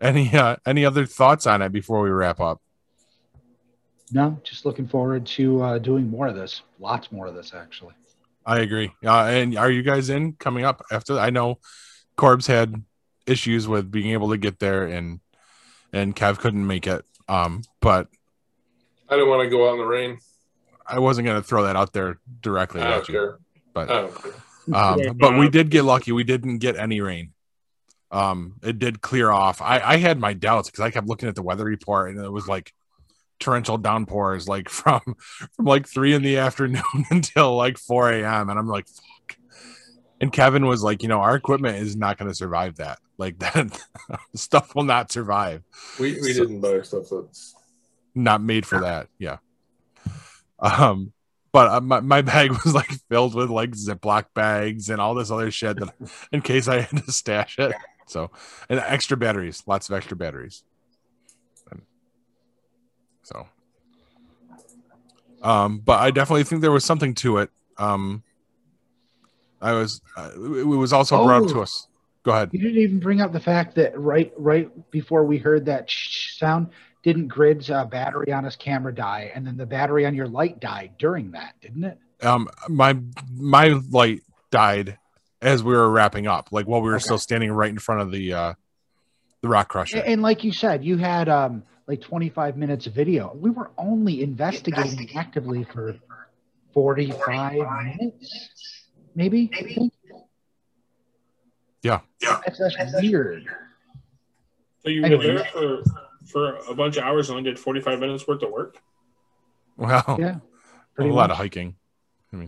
[0.00, 2.60] any uh any other thoughts on it before we wrap up
[4.12, 7.94] no just looking forward to uh, doing more of this lots more of this actually
[8.46, 8.92] I agree.
[9.04, 11.18] Uh, and are you guys in coming up after?
[11.18, 11.58] I know
[12.16, 12.80] Corb's had
[13.26, 15.18] issues with being able to get there, and
[15.92, 17.04] and Kev couldn't make it.
[17.28, 18.06] Um, but
[19.08, 20.18] I don't want to go out in the rain.
[20.86, 23.14] I wasn't gonna throw that out there directly at don't you.
[23.14, 23.38] care.
[23.72, 26.12] But um, but we did get lucky.
[26.12, 27.32] We didn't get any rain.
[28.10, 29.60] Um, it did clear off.
[29.60, 32.30] I I had my doubts because I kept looking at the weather report, and it
[32.30, 32.72] was like
[33.40, 35.00] torrential downpours, like from
[35.56, 38.48] from like three in the afternoon until like four a.m.
[38.48, 39.36] And I'm like, fuck.
[40.20, 43.00] And Kevin was like, you know, our equipment is not going to survive that.
[43.18, 43.82] Like that
[44.34, 45.62] stuff will not survive.
[45.98, 47.55] We we So- didn't buy stuff that's
[48.16, 49.08] Not made for that.
[49.18, 49.36] Yeah.
[50.58, 51.12] Um,
[51.52, 55.30] but uh, my, my bag was like filled with like Ziploc bags and all this
[55.30, 55.94] other shit that
[56.32, 57.74] in case I had to stash it.
[58.06, 58.30] So,
[58.68, 60.64] and extra batteries, lots of extra batteries.
[63.22, 63.46] So,
[65.42, 67.50] um, but I definitely think there was something to it.
[67.76, 68.22] Um,
[69.60, 71.62] I was, uh, it was also brought up to Oh.
[71.62, 71.88] us.
[72.22, 72.50] Go ahead.
[72.52, 76.36] You didn't even bring up the fact that right right before we heard that shh
[76.36, 76.68] sound,
[77.06, 80.58] didn't Grid's uh, battery on his camera die, and then the battery on your light
[80.58, 81.98] died during that, didn't it?
[82.22, 82.98] um my
[83.36, 84.98] my light died
[85.42, 87.02] as we were wrapping up like while we were Okay.
[87.04, 88.54] still standing right in front of the uh
[89.42, 92.94] the rock crusher And, and like you said, you had um like 25 minutes of
[92.94, 93.32] video.
[93.38, 95.94] We were only investigating actively for
[96.72, 97.52] 45
[97.84, 98.48] minutes,
[99.14, 99.50] maybe.
[99.54, 99.92] I think.
[101.82, 102.00] Yeah.
[102.20, 103.44] That's, that's weird.
[104.82, 105.82] So you were there for
[106.26, 108.76] for a bunch of hours and only did 45 minutes worth of work?
[109.76, 110.36] Well, Yeah.
[110.36, 110.40] a
[110.94, 111.76] pretty lot of hiking.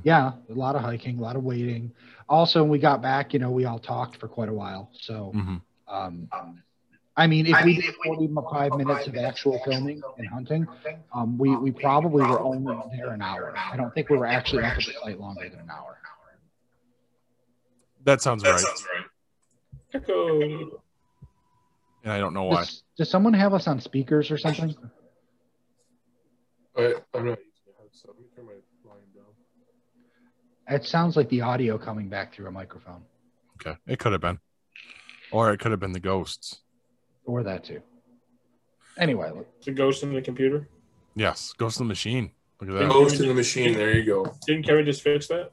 [0.03, 1.93] Yeah, a lot of hiking, a lot of waiting.
[2.29, 4.91] Also, when we got back, you know, we all talked for quite a while.
[4.93, 5.57] So, hmm
[5.87, 6.29] um,
[7.17, 10.69] I mean, if we did 45 minutes of actual filming and hunting,
[11.13, 13.55] um, we, we probably were only there an hour.
[13.57, 15.99] I don't think we were actually up at the site longer than an hour.
[18.05, 18.65] That sounds right.
[19.95, 20.83] Echo.
[22.05, 22.61] And I don't know why.
[22.61, 24.75] Does, does someone have us on speakers or something?
[26.77, 28.11] I, I'm not using a headset.
[28.11, 28.53] Let me turn my
[28.85, 30.75] volume down.
[30.75, 33.03] It sounds like the audio coming back through a microphone,
[33.61, 33.77] Okay.
[33.87, 34.39] It could have been.
[35.33, 36.61] Or it could have been the ghosts.
[37.27, 37.83] or that too.
[38.97, 40.69] Anyway, look, It's a ghost in the computer.
[41.15, 41.53] Yes.
[41.59, 42.31] Ghost in the machine.
[42.61, 42.89] Look at that.
[42.91, 43.75] Ghost in the machine.
[43.75, 44.35] There you go.
[44.47, 45.53] Didn't Kevin just fix that?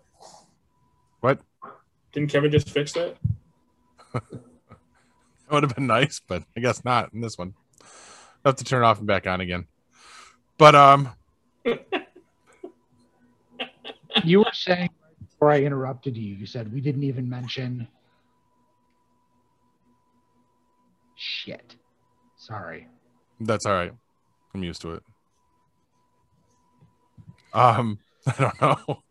[1.21, 1.39] What?
[2.11, 3.17] Didn't Kevin just fix that?
[5.47, 7.53] That would have been nice, but I guess not in this one.
[8.43, 9.67] I have to turn it off and back on again.
[10.57, 11.09] But um
[14.23, 14.89] you were saying
[15.19, 17.87] before I interrupted you, you said we didn't even mention.
[21.15, 21.75] Shit.
[22.37, 22.87] Sorry.
[23.39, 23.93] that's all right.
[24.53, 25.03] I'm used to it.
[27.53, 29.03] Um I don't know.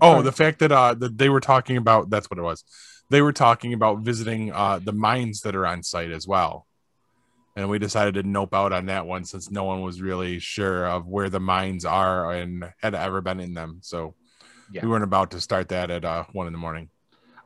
[0.00, 2.64] Oh, the fact that uh that they were talking about that's what it was.
[3.10, 6.66] They were talking about visiting uh the mines that are on site as well.
[7.56, 10.86] And we decided to nope out on that one since no one was really sure
[10.86, 13.78] of where the mines are and had ever been in them.
[13.82, 14.14] So
[14.72, 14.82] Yeah.
[14.82, 16.90] we weren't about to start that at uh one in the morning.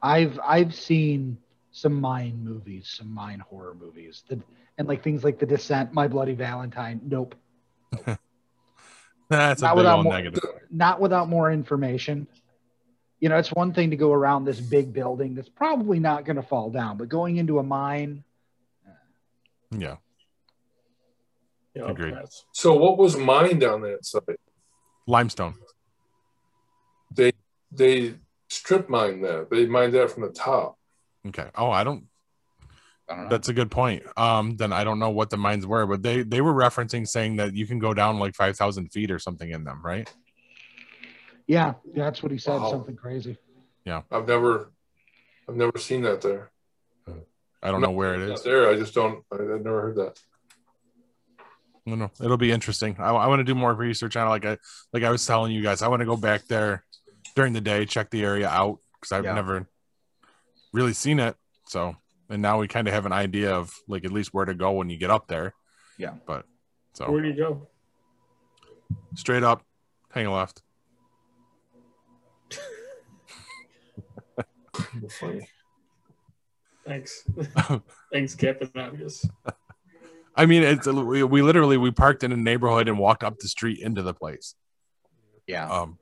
[0.02, 1.38] I've I've seen
[1.72, 4.40] some mine movies, some mine horror movies, that
[4.78, 7.00] and like things like The Descent, My Bloody Valentine.
[7.04, 7.34] Nope,
[9.30, 10.42] That's a Not big without old more- negative.
[10.70, 12.26] not without more information.
[13.20, 16.36] You know, it's one thing to go around this big building that's probably not going
[16.36, 18.22] to fall down, but going into a mine,
[19.76, 19.96] Yeah.
[21.74, 22.14] Yeah, Agreed.
[22.52, 24.40] So what was mined on that site?
[25.06, 25.54] Limestone.
[27.14, 27.32] They
[27.70, 28.14] they
[28.48, 29.48] strip mined that.
[29.50, 30.76] They mined that from the top.
[31.28, 31.46] Okay.
[31.54, 32.07] Oh, I don't I don't know.
[33.08, 34.02] That's a good point.
[34.16, 37.36] Um then I don't know what the mines were, but they they were referencing saying
[37.36, 40.12] that you can go down like 5000 feet or something in them, right?
[41.46, 42.60] yeah, that's what he said.
[42.60, 42.70] Wow.
[42.70, 43.38] Something crazy.
[43.84, 44.72] Yeah, I've never
[45.48, 46.50] I've never seen that there.
[47.62, 48.68] I don't know where It's there.
[48.68, 49.24] I just don't.
[49.32, 50.20] I, I've never heard that.
[51.40, 52.10] I don't know.
[52.22, 52.96] It'll be interesting.
[52.98, 54.30] I, I want to do more research on it.
[54.30, 54.58] Like I
[54.92, 56.84] like I was telling you guys, I want to go back there
[57.34, 59.34] during the day, check the area out because I've Yeah.
[59.34, 59.66] never
[60.72, 61.34] really seen it.
[61.66, 61.96] So
[62.28, 64.72] and now we kind of have an idea of like at least where to go
[64.72, 65.54] when you get up there.
[65.98, 66.14] Yeah.
[66.26, 66.44] But
[66.94, 67.68] so Where do you go?
[69.14, 69.62] straight up,
[70.10, 70.62] hang a left.
[76.86, 77.24] Thanks.
[78.12, 79.26] Thanks, Captain Obvious.
[80.34, 83.48] I mean, it's we, we literally we parked in a neighborhood and walked up the
[83.48, 84.54] street into the place,
[85.46, 85.68] Yeah.
[85.68, 85.98] um,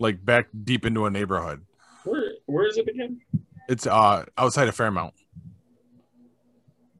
[0.00, 1.64] like back deep into a neighborhood.
[2.04, 3.20] Where where is it again?
[3.68, 5.14] It's uh outside of Fairmount.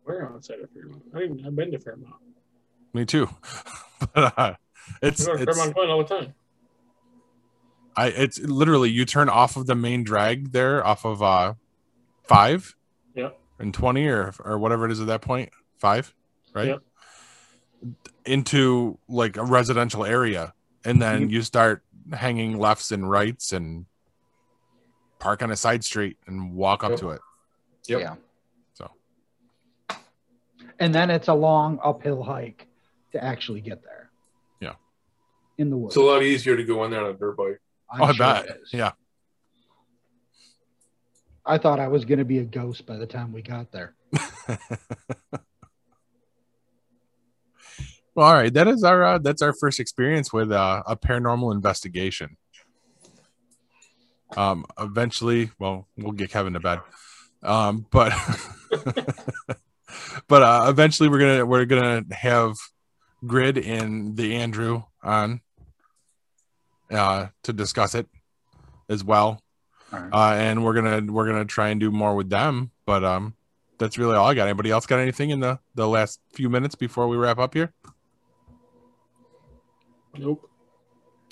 [0.04, 1.02] Where outside of Fairmount?
[1.14, 2.14] I don't even, I've been to Fairmount.
[2.92, 3.28] Me too,
[4.14, 4.56] but uh, I
[5.02, 6.34] it's go to it's Fairmont Glen all the time.
[7.96, 11.54] I it's literally you turn off of the main drag there off of uh
[12.24, 12.74] five,
[13.14, 13.30] Yeah.
[13.58, 16.14] and twenty or or whatever it is at that point five,
[16.52, 16.68] right?
[16.68, 16.82] Yep.
[18.26, 20.54] Into like a residential area,
[20.84, 21.30] and then Mm-hmm.
[21.30, 21.82] you start
[22.12, 23.86] hanging lefts and rights and
[25.18, 27.00] park on a side street and walk up Yep.
[27.00, 27.20] to it.
[27.88, 28.00] Yep.
[28.00, 28.14] Yeah.
[30.78, 32.66] So And then it's a long uphill hike
[33.12, 34.10] to actually get there.
[34.60, 34.74] Yeah.
[35.58, 35.94] In the woods.
[35.94, 37.60] It's a lot easier to go in there on a dirt bike.
[37.90, 38.58] I'm oh, I sure bet.
[38.72, 38.92] Yeah.
[41.46, 43.94] I thought I was going to be a ghost by the time we got there.
[48.14, 48.52] Well, all right.
[48.52, 52.36] That is our uh, that's our first experience with uh, a paranormal investigation.
[54.36, 56.80] Um, eventually, well, we'll get Kevin to bed.
[57.42, 58.12] Um, but
[60.28, 62.54] but uh, eventually, we're gonna we're gonna have
[63.26, 65.40] Grid and the Andrew on
[66.90, 68.06] uh, to discuss it
[68.88, 69.40] as well,
[69.92, 70.10] All right.
[70.12, 72.70] uh, and we're gonna we're gonna try and do more with them.
[72.86, 73.34] But um,
[73.78, 74.44] that's really all I got.
[74.48, 77.72] Anybody else got anything in the the last few minutes before we wrap up here?
[80.16, 80.48] Nope.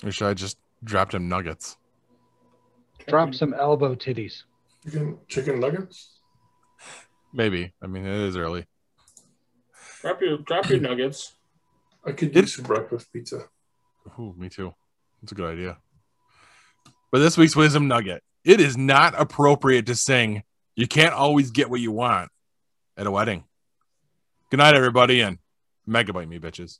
[0.03, 1.77] Or should I just drop them nuggets?
[3.07, 4.43] Drop some elbow titties.
[4.83, 6.19] Chicken, chicken nuggets.
[7.33, 7.73] Maybe.
[7.81, 8.65] I mean, it is early.
[10.03, 11.35] Drop your drop your nuggets.
[12.05, 13.45] I could do some breakfast pizza.
[14.19, 14.73] Ooh, me too.
[15.21, 15.77] That's a good idea.
[17.09, 20.43] But this week's wisdom nugget: it is not appropriate to sing
[20.75, 22.29] "You can't always get what you want"
[22.97, 23.45] at a wedding.
[24.51, 25.37] Good night, everybody, and
[25.87, 26.79] megabyte me, bitches.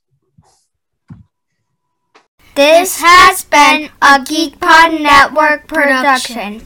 [2.56, 6.62] This has been a GeekPod Network production.